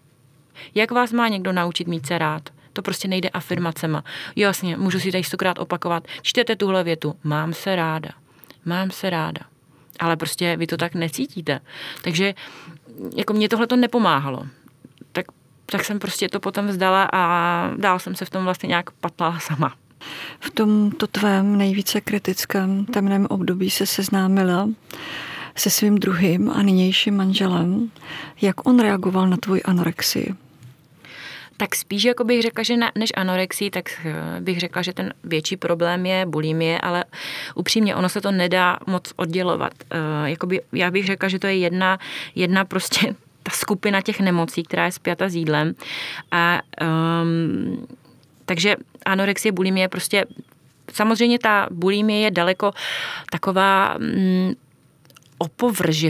[0.75, 2.43] jak vás má někdo naučit mít se rád.
[2.73, 4.05] To prostě nejde afirmacema.
[4.37, 6.07] Jo, jasně, můžu si tady stokrát opakovat.
[6.23, 7.15] Čtěte tuhle větu.
[7.25, 8.11] Mám se ráda.
[8.65, 9.41] Mám se ráda.
[9.99, 11.61] Ale prostě vy to tak necítíte.
[12.03, 12.35] Takže
[13.17, 14.47] jako mě tohle to nepomáhalo
[15.13, 15.27] tak
[15.79, 19.75] jsem prostě to potom vzdala a dál jsem se v tom vlastně nějak patlala sama.
[20.41, 24.69] V tomto tvém nejvíce kritickém temném období se seznámila
[25.57, 27.91] se svým druhým a nynějším manželem.
[28.43, 30.35] Jak on reagoval na tvoji anorexii?
[31.57, 35.15] Tak spíš jako bych řekla, že na, než anorexii, tak eh, bych řekla, že ten
[35.25, 37.05] větší problém je bulimie, ale
[37.55, 39.73] upřímně ono se to nedá moc oddělovat.
[39.93, 41.99] Uh, jakoby, já bych řekla, že to je jedna,
[42.35, 43.15] jedna prostě
[43.51, 45.75] ta skupina těch nemocí, která je spjata s jídlem.
[46.31, 46.61] A
[47.23, 47.87] um,
[48.45, 48.77] takže
[49.07, 50.27] anorexie, bulimie prostě
[50.93, 52.73] Samozřejmě ta bulimie je daleko
[53.31, 54.53] taková mm,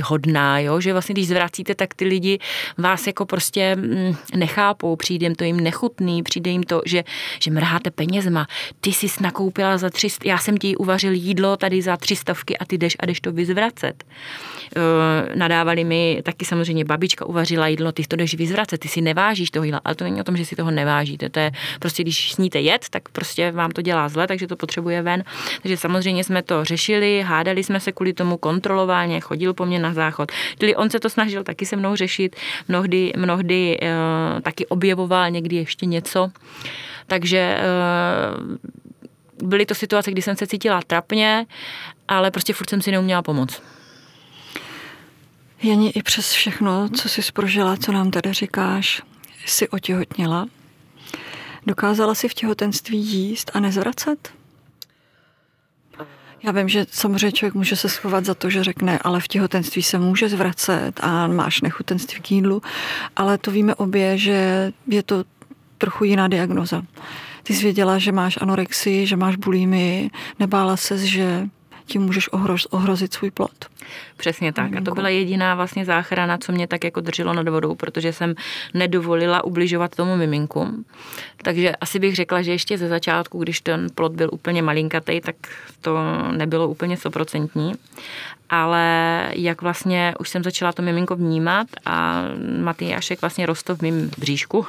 [0.03, 0.81] hodná, jo?
[0.81, 2.39] že vlastně když zvracíte, tak ty lidi
[2.79, 7.05] vás jako prostě mm, nechápou, přijde jim to jim nechutný, přijde jim to, že,
[7.41, 8.47] že mrháte penězma,
[8.81, 12.65] ty jsi nakoupila za 300, já jsem ti uvařil jídlo tady za tři stovky a
[12.65, 14.05] ty jdeš a jdeš to vyzvracet.
[14.77, 19.51] Uh, nadávali mi taky samozřejmě babička uvařila jídlo, ty to jdeš vyzvracet, ty si nevážíš
[19.51, 22.33] toho jídla, ale to není o tom, že si toho nevážíte, to je prostě, když
[22.33, 25.25] sníte jet, tak prostě vám to dělá zle, takže to potřebuje ven.
[25.63, 29.95] Takže samozřejmě jsme to řešili, hádali jsme se kvůli tomu kontrolování, chodil po mně na
[29.95, 30.33] záchod.
[30.59, 32.37] Čili on se to snažil taky se mnou řešit,
[32.69, 36.31] mnohdy, mnohdy uh, taky objevoval někdy ještě něco.
[37.07, 41.47] Takže uh, byly to situace, kdy jsem se cítila trapně,
[42.09, 43.63] ale prostě furt jsem si neuměla pomoct.
[45.63, 49.03] Jani, i přes všechno, co jsi prožila, co nám tady říkáš,
[49.47, 50.47] jsi otěhotněla.
[51.67, 54.40] Dokázala si v těhotenství jíst a nezvracet?
[56.43, 59.83] Já vím, že samozřejmě člověk může se schovat za to, že řekne, ale v těhotenství
[59.83, 62.63] se může zvracet a máš nechutenství k jídlu,
[63.17, 65.25] ale to víme obě, že je to
[65.79, 66.83] trochu jiná diagnoza.
[67.43, 71.49] Ty jsi věděla, že máš anorexii, že máš bulími, nebála ses, že
[71.87, 73.65] tím můžeš ohroz, ohrozit svůj plod.
[74.21, 74.77] Přesně tak.
[74.77, 78.35] A to byla jediná vlastně záchrana, co mě tak jako drželo nad vodou, protože jsem
[78.75, 80.85] nedovolila ubližovat tomu miminku.
[81.43, 85.37] Takže asi bych řekla, že ještě ze začátku, když ten plod byl úplně malinkatý, tak
[85.81, 85.99] to
[86.33, 87.73] nebylo úplně stoprocentní
[88.51, 88.85] ale
[89.35, 92.23] jak vlastně už jsem začala to miminko vnímat a
[92.61, 94.67] Matyášek vlastně rostl v mém bříšku,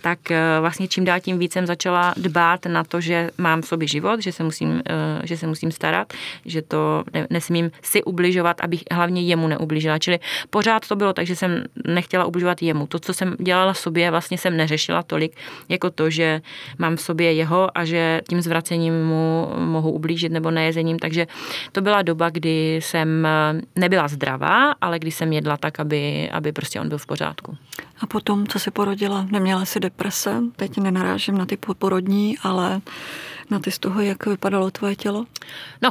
[0.00, 3.66] tak eh, vlastně čím dál tím víc jsem začala dbát na to, že mám v
[3.66, 6.12] sobě život, že se musím, eh, že se musím starat,
[6.46, 9.98] že to nesmím si ubližovat, abych hlavně jemu neubližila.
[9.98, 10.18] Čili
[10.50, 12.86] pořád to bylo tak, že jsem nechtěla ubližovat jemu.
[12.86, 15.36] To, co jsem dělala sobě, vlastně jsem neřešila tolik,
[15.68, 16.40] jako to, že
[16.78, 20.98] mám v sobě jeho a že tím zvracením mu mohu ublížit nebo nejezením.
[20.98, 21.26] Takže
[21.72, 23.28] to byla doba, kdy jsem
[23.76, 27.56] nebyla zdravá, ale když jsem jedla tak, aby, aby prostě on byl v pořádku.
[28.00, 30.40] A potom, co se porodila, neměla si deprese?
[30.56, 32.80] Teď nenarážím na ty porodní, ale
[33.50, 35.24] na ty z toho, jak vypadalo tvoje tělo?
[35.82, 35.90] No,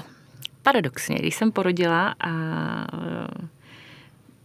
[0.64, 2.32] paradoxně, když jsem porodila a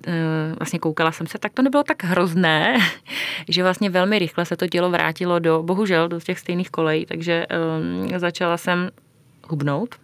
[0.06, 2.78] eh, vlastně koukala jsem se, tak to nebylo tak hrozné,
[3.48, 7.46] že vlastně velmi rychle se to tělo vrátilo do, bohužel, do těch stejných kolejí, takže
[7.46, 8.90] um, začala jsem
[9.48, 9.94] hubnout.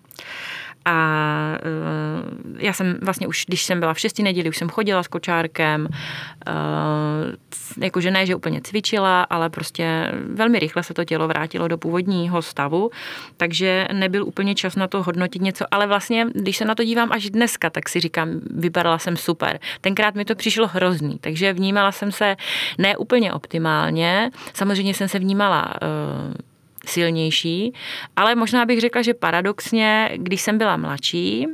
[0.85, 5.03] A uh, já jsem vlastně už, když jsem byla v šesti neděli, už jsem chodila
[5.03, 11.29] s kočárkem, uh, jakože ne, že úplně cvičila, ale prostě velmi rychle se to tělo
[11.29, 12.91] vrátilo do původního stavu,
[13.37, 17.13] takže nebyl úplně čas na to hodnotit něco, ale vlastně, když se na to dívám
[17.13, 19.59] až dneska, tak si říkám, vypadala jsem super.
[19.81, 22.37] Tenkrát mi to přišlo hrozný, takže vnímala jsem se
[22.79, 26.52] ne úplně optimálně, samozřejmě jsem se vnímala uh,
[26.87, 27.73] silnější,
[28.17, 31.47] ale možná bych řekla, že paradoxně, když jsem byla mladší,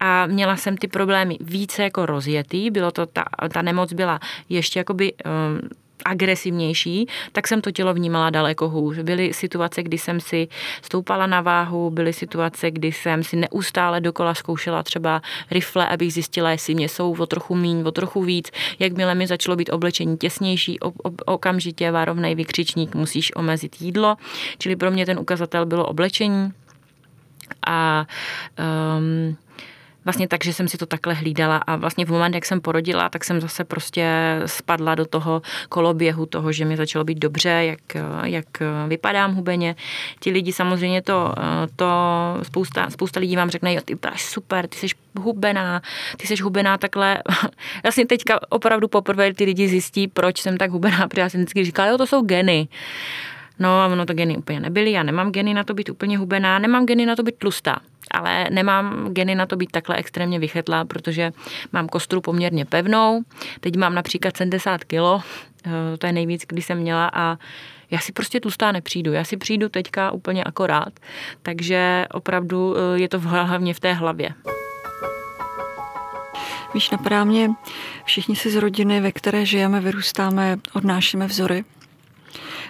[0.00, 4.80] a měla jsem ty problémy více jako rozjetý, bylo to, ta, ta nemoc byla ještě
[4.80, 5.68] jakoby um,
[6.04, 8.98] agresivnější, tak jsem to tělo vnímala daleko hůř.
[8.98, 10.48] Byly situace, kdy jsem si
[10.82, 16.50] stoupala na váhu, byly situace, kdy jsem si neustále dokola zkoušela třeba rifle, abych zjistila,
[16.50, 18.50] jestli mě jsou o trochu míň, o trochu víc.
[18.78, 24.16] Jakmile mi začalo být oblečení těsnější, o, o, okamžitě varovnej vykřičník, musíš omezit jídlo.
[24.58, 26.52] Čili pro mě ten ukazatel bylo oblečení.
[27.66, 28.06] A
[28.98, 29.36] um,
[30.04, 33.08] vlastně tak, že jsem si to takhle hlídala a vlastně v moment, jak jsem porodila,
[33.08, 34.06] tak jsem zase prostě
[34.46, 38.46] spadla do toho koloběhu toho, že mi začalo být dobře, jak, jak
[38.88, 39.76] vypadám hubeně.
[40.20, 41.34] Ti lidi samozřejmě to,
[41.76, 41.90] to
[42.42, 44.86] spousta, spousta lidí vám řekne, jo, ty vypadáš super, ty jsi
[45.20, 45.82] hubená,
[46.16, 47.22] ty jsi hubená takhle.
[47.82, 51.64] Vlastně teďka opravdu poprvé ty lidi zjistí, proč jsem tak hubená, protože já jsem vždycky
[51.64, 52.68] říkala, jo, to jsou geny.
[53.58, 56.58] No a ono to geny úplně nebyly, já nemám geny na to být úplně hubená,
[56.58, 57.80] nemám geny na to být tlustá
[58.10, 61.32] ale nemám geny na to být takhle extrémně vychytlá, protože
[61.72, 63.22] mám kostru poměrně pevnou.
[63.60, 65.22] Teď mám například 70 kilo,
[65.66, 67.36] eh, to je nejvíc, kdy jsem měla a
[67.90, 69.12] já si prostě tlustá nepřijdu.
[69.12, 70.92] Já si přijdu teďka úplně akorát.
[71.42, 74.30] Takže opravdu eh, je to hlavně v té hlavě.
[76.74, 77.50] Víš, napadá mě,
[78.04, 81.64] všichni si z rodiny, ve které žijeme, vyrůstáme, odnášíme vzory.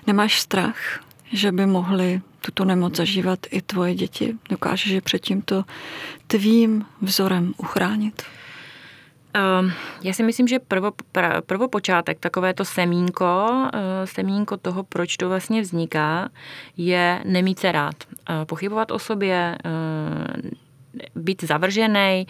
[0.06, 1.00] Nemáš strach,
[1.32, 4.36] že by mohli tuto nemoc zažívat i tvoje děti?
[4.48, 5.64] Dokážeš je před tímto
[6.26, 8.22] tvým vzorem uchránit?
[9.60, 9.72] Um,
[10.02, 10.92] já si myslím, že prvo,
[11.46, 13.70] prvopočátek, takové to semínko, uh,
[14.04, 16.30] semínko toho, proč to vlastně vzniká,
[16.76, 17.94] je nemít se rád.
[18.08, 20.50] Uh, pochybovat o sobě, uh,
[21.14, 22.26] být zavržený,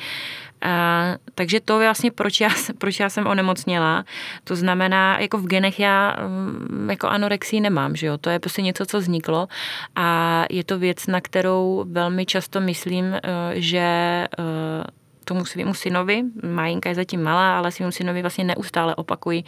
[1.34, 2.48] takže to vlastně, proč já,
[2.78, 4.04] proč já jsem onemocněla.
[4.44, 8.18] To znamená, jako v genech já mm, jako anorexii nemám, že jo?
[8.18, 9.48] To je prostě něco, co vzniklo
[9.96, 13.20] a je to věc, na kterou velmi často myslím, eh,
[13.54, 14.84] že eh,
[15.24, 19.44] tomu svému synovi, majinka je zatím malá, ale svému synovi vlastně neustále opakuji,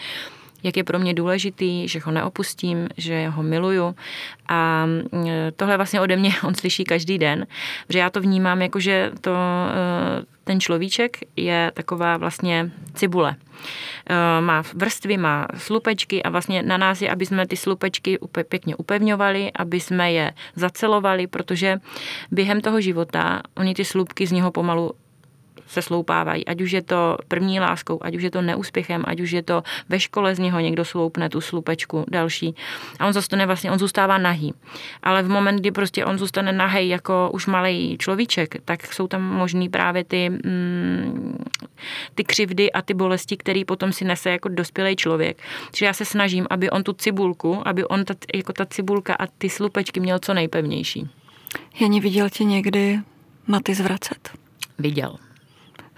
[0.62, 3.94] jak je pro mě důležitý, že ho neopustím, že ho miluju.
[4.48, 4.86] A
[5.26, 7.46] e, tohle vlastně ode mě on slyší každý den,
[7.88, 9.34] že já to vnímám jako, že to,
[10.52, 13.36] ten človíček je taková vlastně cibule.
[13.36, 18.76] E, má vrstvy, má slupečky a vlastně na nás je, aby jsme ty slupečky pěkně
[18.76, 21.80] upevňovali, aby jsme je zacelovali, protože
[22.30, 24.92] během toho života oni ty slupky z něho pomalu
[25.66, 29.30] se sloupávají, ať už je to první láskou, ať už je to neúspěchem, ať už
[29.30, 32.54] je to ve škole z něho někdo sloupne tu slupečku další
[32.98, 34.54] a on zůstane vlastně, on zůstává nahý.
[35.02, 39.22] Ale v moment, kdy prostě on zůstane nahý jako už malý človíček, tak jsou tam
[39.22, 41.44] možný právě ty, mm,
[42.14, 45.38] ty křivdy a ty bolesti, které potom si nese jako dospělý člověk.
[45.72, 49.26] Čili já se snažím, aby on tu cibulku, aby on ta, jako ta cibulka a
[49.26, 51.10] ty slupečky měl co nejpevnější.
[51.80, 53.00] Janě viděl tě někdy
[53.46, 54.30] Maty zvracet?
[54.78, 55.16] Viděl.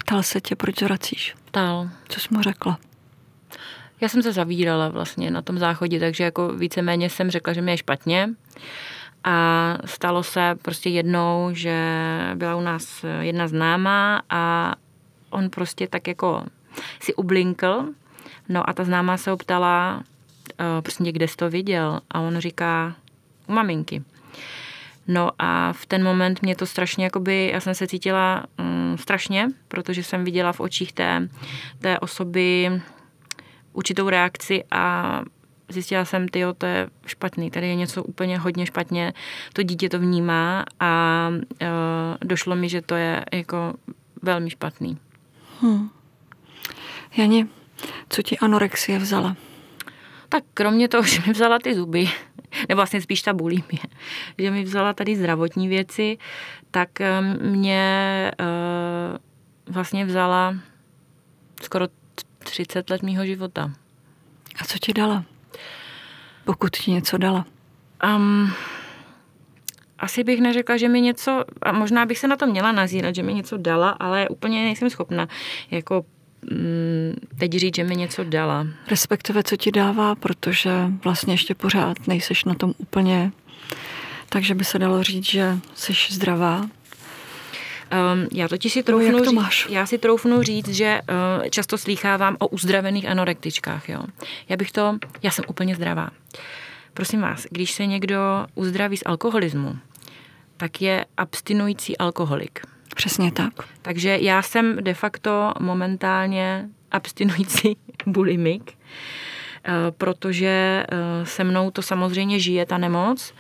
[0.05, 1.35] Ptal se tě, proč zvracíš?
[1.45, 1.89] Ptal.
[2.09, 2.79] Co jsi mu řekla?
[4.01, 7.71] Já jsem se zavírala vlastně na tom záchodě, takže jako víceméně jsem řekla, že mi
[7.71, 8.31] je špatně.
[9.25, 11.79] A stalo se prostě jednou, že
[12.35, 14.75] byla u nás jedna známá a
[15.31, 16.45] on prostě tak jako
[17.01, 17.85] si ublinkl.
[18.49, 22.01] No a ta známá se optala, uh, prostě kde jsi to viděl?
[22.11, 22.95] A on říká,
[23.47, 24.03] u maminky.
[25.07, 29.49] No a v ten moment mě to strašně, jakoby, já jsem se cítila um, strašně,
[29.69, 31.29] protože jsem viděla v očích té,
[31.79, 32.81] té osoby
[33.73, 35.23] určitou reakci a
[35.69, 39.13] zjistila jsem, ty to je špatný, tady je něco úplně hodně špatně,
[39.53, 41.69] to dítě to vnímá a uh,
[42.21, 43.75] došlo mi, že to je jako
[44.23, 44.99] velmi špatný.
[45.61, 45.91] Hmm.
[47.17, 47.47] Jani,
[48.09, 49.37] co ti anorexie vzala?
[50.29, 52.09] Tak kromě toho, že mi vzala ty zuby,
[52.69, 53.85] nebo vlastně spíš ta bulimie,
[54.39, 56.19] že mi vzala tady zdravotní věci,
[56.71, 56.89] tak
[57.41, 60.55] mě uh, vlastně vzala
[61.63, 61.87] skoro
[62.39, 63.71] 30 let mýho života.
[64.61, 65.25] A co ti dala?
[66.45, 67.45] Pokud ti něco dala?
[68.17, 68.53] Um,
[69.99, 73.23] asi bych neřekla, že mi něco, a možná bych se na to měla nazírat, že
[73.23, 75.29] mi něco dala, ale úplně nejsem schopna
[75.71, 76.05] jako
[77.39, 78.67] teď říct, že mi něco dala.
[78.89, 80.71] Respektive, co ti dává, protože
[81.05, 83.33] vlastně ještě pořád nejseš na tom úplně,
[84.29, 86.61] takže by se dalo říct, že jsi zdravá.
[86.61, 89.67] Um, já to ti si troufnu, jak to máš?
[89.71, 91.01] já si troufnu říct, že
[91.41, 93.89] uh, často slýchávám o uzdravených anorektičkách.
[93.89, 94.03] Jo.
[94.49, 96.11] Já bych to, já jsem úplně zdravá.
[96.95, 98.19] Prosím vás, když se někdo
[98.55, 99.79] uzdraví z alkoholismu,
[100.57, 102.74] tak je abstinující alkoholik.
[102.95, 103.53] Přesně tak.
[103.83, 107.77] Takže já jsem de facto momentálně abstinující
[108.07, 108.73] bulimik,
[109.65, 113.35] eh, protože eh, se mnou to samozřejmě žije ta nemoc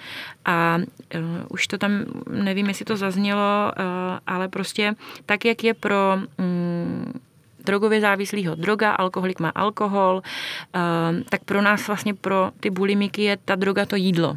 [0.45, 0.79] a
[1.11, 3.73] eh, už to tam, nevím, jestli to zaznělo,
[4.27, 4.95] ale prostě
[5.27, 7.21] tak, jak je pro mm,
[7.65, 10.23] drogově závislýho droga, alkoholik má alkohol,
[11.29, 14.37] tak pro nás vlastně pro ty bulimiky je ta droga to jídlo.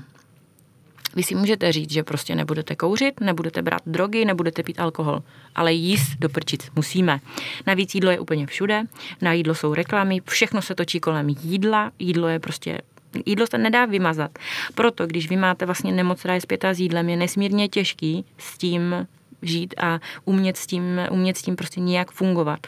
[1.16, 5.24] Vy si můžete říct, že prostě nebudete kouřit, nebudete brát drogy, nebudete pít alkohol,
[5.56, 7.20] ale jíst do prčic musíme.
[7.68, 8.84] Navíc jídlo je úplně všude,
[9.22, 12.82] na jídlo jsou reklamy, všechno se točí kolem jídla, jídlo je prostě
[13.26, 14.32] jídlo se nedá vymazat.
[14.76, 18.58] Proto, když vy máte vlastně nemoc, která je zpětá s jídlem, je nesmírně těžký s
[18.58, 19.08] tím
[19.42, 22.60] žít a umět s tím, umět s tím prostě nějak fungovat.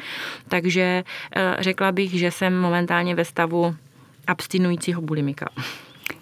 [0.48, 1.04] Takže
[1.36, 3.76] eh, řekla bych, že jsem momentálně ve stavu
[4.28, 5.50] abstinujícího bulimika.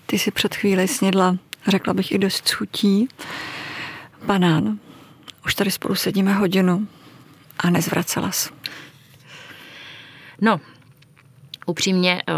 [0.06, 3.08] Ty si před chvíli snědla řekla bych i dost chutí.
[4.26, 4.80] Banán.
[5.46, 6.88] Už tady spolu sedíme hodinu
[7.60, 8.50] a nezvracela se.
[10.42, 10.60] No,
[11.66, 12.34] upřímně eh,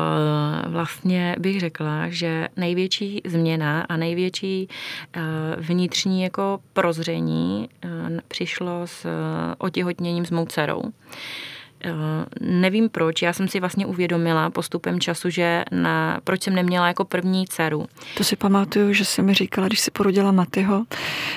[0.69, 4.67] vlastně bych řekla, že největší změna a největší
[5.13, 5.21] eh,
[5.57, 7.89] vnitřní jako prozření eh,
[8.27, 9.07] přišlo s
[9.57, 10.81] otěhotněním s mou dcerou.
[11.83, 16.87] Eh, nevím proč, já jsem si vlastně uvědomila postupem času, že na, proč jsem neměla
[16.87, 17.87] jako první dceru.
[18.17, 20.85] To si pamatuju, že jsi mi říkala, když si porodila Matyho,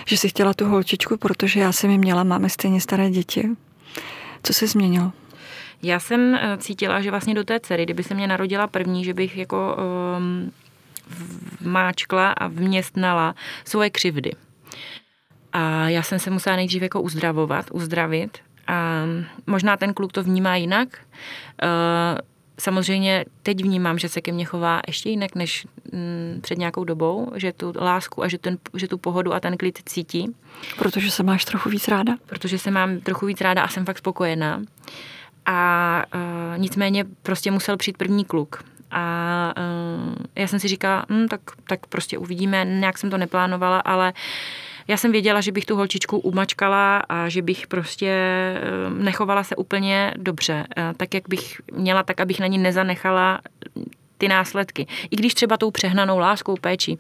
[0.07, 3.49] že si chtěla tu holčičku, protože já jsem ji měla, máme stejně staré děti.
[4.43, 5.13] Co se změnilo?
[5.83, 9.15] Já jsem eh, cítila, že vlastně do té dcery, kdyby se mě narodila první, že
[9.15, 9.77] bych jako
[10.17, 10.53] um,
[11.61, 13.35] máčkla a vměstnala
[13.65, 14.33] svoje křivdy.
[15.53, 19.05] A já jsem se musela nejdřív jako uzdravovat, uzdravit, a
[19.47, 20.89] možná ten kluk to vnímá jinak.
[21.63, 22.19] Eh,
[22.59, 27.33] samozřejmě teď vnímám, že se ke mně chová ještě jinak než mm, před nějakou dobou,
[27.35, 30.35] že tu lásku a že, ten, že tu pohodu a ten klid cítí.
[30.79, 32.13] Protože se máš trochu víc ráda?
[32.27, 34.63] Protože se mám trochu víc ráda a jsem fakt spokojená.
[35.47, 38.65] A uh, nicméně prostě musel přijít první kluk.
[38.91, 43.79] A uh, já jsem si říkala, hm, tak, tak prostě uvidíme, nějak jsem to neplánovala,
[43.79, 44.19] ale uh,
[44.89, 49.57] já jsem věděla, že bych tu holčičku umačkala a že bych prostě eh, nechovala se
[49.57, 53.41] úplně dobře, eh, tak jak bych měla, tak abych na ní nezanechala
[54.23, 54.87] ty následky.
[55.11, 56.99] I když třeba tou přehnanou láskou, péči.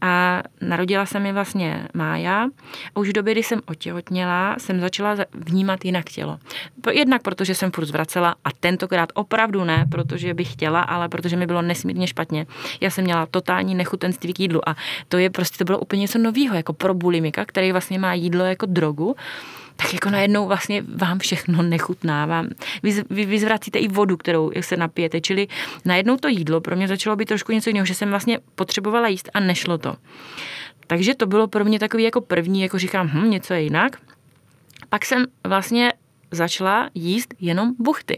[0.00, 2.46] A narodila se mi vlastně Mája
[2.94, 6.38] a už v době, kdy jsem otěhotněla, jsem začala vnímat jinak tělo.
[6.92, 11.46] Jednak protože jsem furt zvracela a tentokrát opravdu ne, protože bych chtěla, ale protože mi
[11.46, 12.46] bylo nesmírně špatně.
[12.80, 14.76] Já jsem měla totální nechutenství k jídlu a
[15.08, 18.44] to je prostě, to bylo úplně něco nového, jako pro bulimika, který vlastně má jídlo
[18.44, 19.16] jako drogu
[19.82, 22.26] tak jako najednou vlastně vám všechno nechutná.
[22.26, 22.48] Vám,
[22.82, 25.48] vy, vy, vy zvracíte i vodu, kterou se napijete, čili
[25.84, 29.30] najednou to jídlo pro mě začalo být trošku něco jiného, že jsem vlastně potřebovala jíst
[29.34, 29.96] a nešlo to.
[30.86, 33.96] Takže to bylo pro mě takový jako první, jako říkám, hm, něco je jinak.
[34.88, 35.92] Pak jsem vlastně
[36.30, 38.16] začala jíst jenom buchty.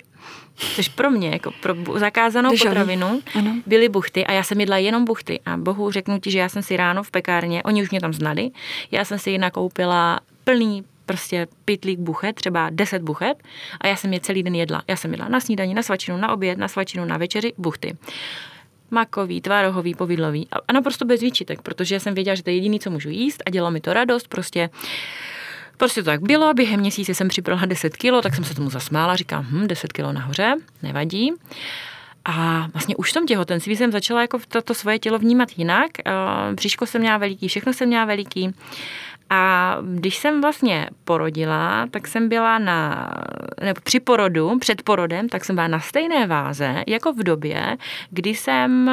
[0.56, 2.68] Což pro mě, jako pro zakázanou Dežavý.
[2.68, 3.56] potravinu, ano.
[3.66, 5.40] byly buchty a já jsem jedla jenom buchty.
[5.46, 8.12] A bohu řeknu ti, že já jsem si ráno v pekárně, oni už mě tam
[8.12, 8.50] znali,
[8.90, 13.42] já jsem si nakoupila plný prostě pitlík buchet, třeba 10 buchet
[13.80, 14.82] a já jsem je celý den jedla.
[14.88, 17.96] Já jsem jedla na snídaní, na svačinu, na oběd, na svačinu, na večeři, buchty
[18.90, 22.80] makový, tvárohový, povidlový a, a naprosto bez výčitek, protože jsem věděla, že to je jediný,
[22.80, 24.70] co můžu jíst a dělalo mi to radost, prostě
[25.76, 29.16] Prostě to tak bylo, během měsíce jsem přibrala 10 kilo, tak jsem se tomu zasmála,
[29.16, 31.32] říkám, hm, 10 kilo nahoře, nevadí.
[32.24, 35.90] A vlastně už v tom těhotenství jsem začala jako to svoje tělo vnímat jinak.
[36.54, 38.54] Bříško jsem měla veliký, všechno jsem měla veliký.
[39.31, 43.11] A když jsem vlastně porodila, tak jsem byla na,
[43.61, 47.76] nebo při porodu, před porodem, tak jsem byla na stejné váze, jako v době,
[48.11, 48.91] kdy jsem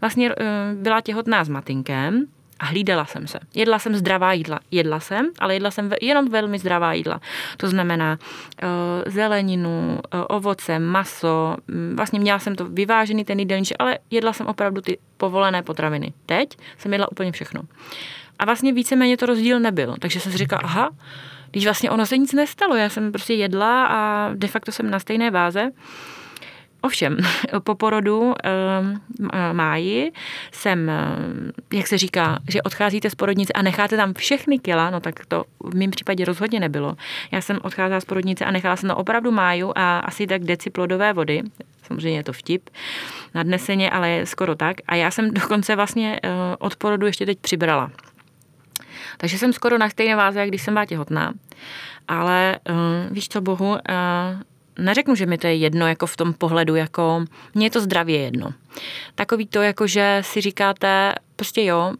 [0.00, 2.26] vlastně eh, byla těhotná s matinkem
[2.58, 3.38] a hlídala jsem se.
[3.54, 4.60] Jedla jsem zdravá jídla.
[4.70, 7.20] Jedla jsem, ale jedla jsem jenom velmi zdravá jídla.
[7.56, 8.18] To znamená
[8.62, 8.68] uh,
[9.12, 11.56] zeleninu, uh, ovoce, maso.
[11.68, 16.12] Mm, vlastně měla jsem to vyvážený ten jídelníček, ale jedla jsem opravdu ty povolené potraviny.
[16.26, 17.62] Teď jsem jedla úplně všechno.
[18.38, 19.96] A vlastně víceméně to rozdíl nebyl.
[20.00, 20.90] Takže jsem si říkala, aha,
[21.50, 24.98] když vlastně ono se nic nestalo, já jsem prostě jedla a de facto jsem na
[24.98, 25.70] stejné váze.
[26.80, 27.16] Ovšem,
[27.64, 29.00] po porodu ehm,
[29.52, 30.12] máji
[30.52, 35.00] jsem, ehm, jak se říká, že odcházíte z porodnice a necháte tam všechny kila, no
[35.00, 36.96] tak to v mém případě rozhodně nebylo.
[37.32, 40.70] Já jsem odcházela z porodnice a nechala jsem na opravdu máju a asi tak deci
[40.70, 41.42] plodové vody,
[41.82, 42.70] samozřejmě je to vtip,
[43.34, 44.76] nadneseně, ale skoro tak.
[44.88, 47.90] A já jsem dokonce vlastně eh, od porodu ještě teď přibrala.
[49.16, 51.32] Takže jsem skoro na stejné váze, jak když jsem byla těhotná.
[52.08, 52.76] Ale uh,
[53.10, 53.78] víš co, bohu, uh,
[54.78, 58.18] neřeknu, že mi to je jedno jako v tom pohledu, jako mně je to zdravě
[58.20, 58.50] jedno.
[59.14, 61.92] Takový to, jako že si říkáte, prostě jo,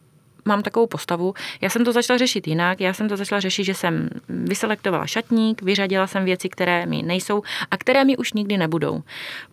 [0.47, 1.35] mám takovou postavu.
[1.61, 2.81] Já jsem to začala řešit jinak.
[2.81, 7.43] Já jsem to začala řešit, že jsem vyselektovala šatník, vyřadila jsem věci, které mi nejsou
[7.71, 9.03] a které mi už nikdy nebudou.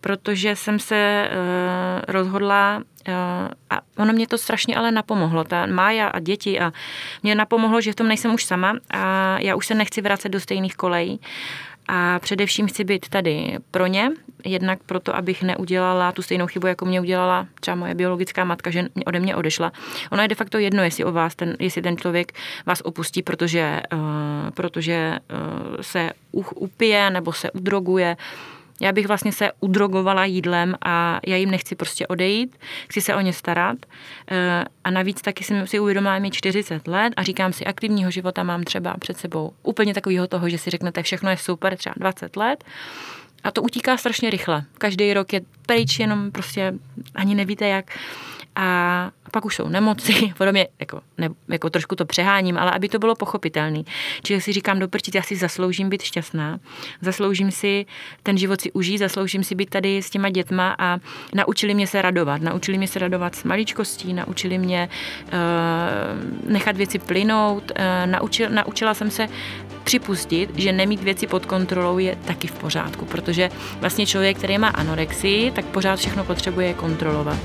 [0.02, 3.14] Protože jsem se uh, rozhodla uh,
[3.70, 5.44] a ono mě to strašně ale napomohlo.
[5.44, 6.74] Ta Mája a děti a
[7.24, 10.40] mě napomohlo, že v tom nejsem už sama a já už se nechci vracet do
[10.40, 11.20] stejných kolejí.
[11.88, 14.12] A především chci být tady pro ně,
[14.46, 18.86] jednak proto, abych neudělala tu stejnou chybu, jako mě udělala třeba moje biologická matka, že
[19.06, 19.72] ode mě odešla.
[20.12, 22.32] Ono je de facto jedno, jestli o vás ten, jestli ten člověk
[22.66, 24.00] vás opustí, protože, uh,
[24.54, 26.12] protože uh, se
[26.56, 28.18] upije nebo se udroguje.
[28.82, 32.58] Já bych vlastně se udrogovala jídlem a já jim nechci prostě odejít,
[32.90, 33.78] chci se o ně starat.
[34.32, 38.44] Eh, a navíc taky jsem si uvědomila mi 40 let a říkám si, aktivního života
[38.44, 42.36] mám třeba před sebou úplně takového toho, že si řeknete, všechno je super, třeba 20
[42.36, 42.64] let.
[43.44, 44.64] A to utíká strašně rychle.
[44.78, 46.74] Každý rok je pryč, jenom prostě
[47.16, 47.86] ani nevíte jak
[48.56, 53.00] a pak už jsou nemoci, podobně, jako, ne, jako trošku to přeháním, ale aby to
[53.00, 53.84] bylo pochopitelné.
[54.24, 56.60] Čili si říkám, doprčit, já si zasloužím být šťastná,
[57.02, 57.86] zasloužím si
[58.24, 60.98] ten život si užít, zasloužím si být tady s těma dětma a
[61.36, 62.42] naučili mě se radovat.
[62.42, 64.90] Naučili mě se radovat s maličkostí, naučili mě
[65.24, 69.28] uh, nechat věci plynout, uh, naučil, naučila jsem se
[69.84, 73.50] připustit, že nemít věci pod kontrolou je taky v pořádku, protože
[73.80, 77.38] vlastně člověk, který má anorexii, tak pořád všechno potřebuje kontrolovat.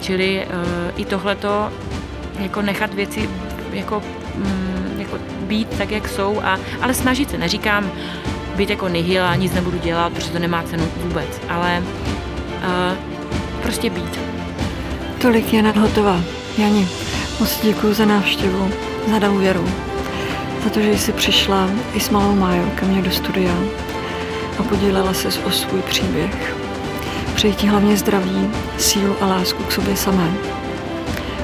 [0.00, 1.72] Čili uh, i tohleto
[2.38, 3.28] jako nechat věci
[3.72, 4.02] jako,
[4.34, 7.38] mm, jako být tak, jak jsou, a, ale snažit se.
[7.38, 7.90] Neříkám
[8.56, 12.96] být jako nihil a nic nebudu dělat, protože to nemá cenu vůbec, ale uh,
[13.62, 14.20] prostě být.
[15.20, 16.20] Tolik je nadhotová.
[16.58, 16.88] Jani,
[17.40, 18.70] moc děkuji za návštěvu,
[19.10, 19.68] za důvěru,
[20.64, 23.52] za to, že jsi přišla i s malou Májou ke mně do studia
[24.58, 26.56] a podílela se o svůj příběh.
[27.40, 30.30] Přeji ti hlavně zdraví, sílu a lásku k sobě samé,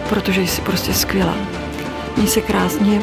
[0.09, 1.35] protože jsi prostě skvělá.
[2.17, 3.01] Měj se krásně,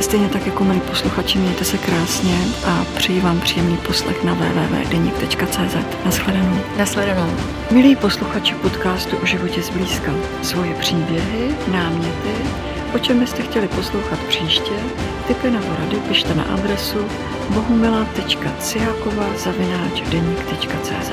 [0.00, 5.76] stejně tak jako milí posluchači, mějte se krásně a přeji vám příjemný poslech na www.denik.cz.
[6.04, 6.58] Naschledanou.
[6.78, 7.30] Naschledanou.
[7.70, 10.12] Milí posluchači podcastu o životě zblízka,
[10.42, 12.34] svoje příběhy, náměty,
[12.94, 14.74] o čem byste chtěli poslouchat příště,
[15.26, 16.98] tipy nebo rady pište na adresu
[19.36, 21.10] zavináč deník.cz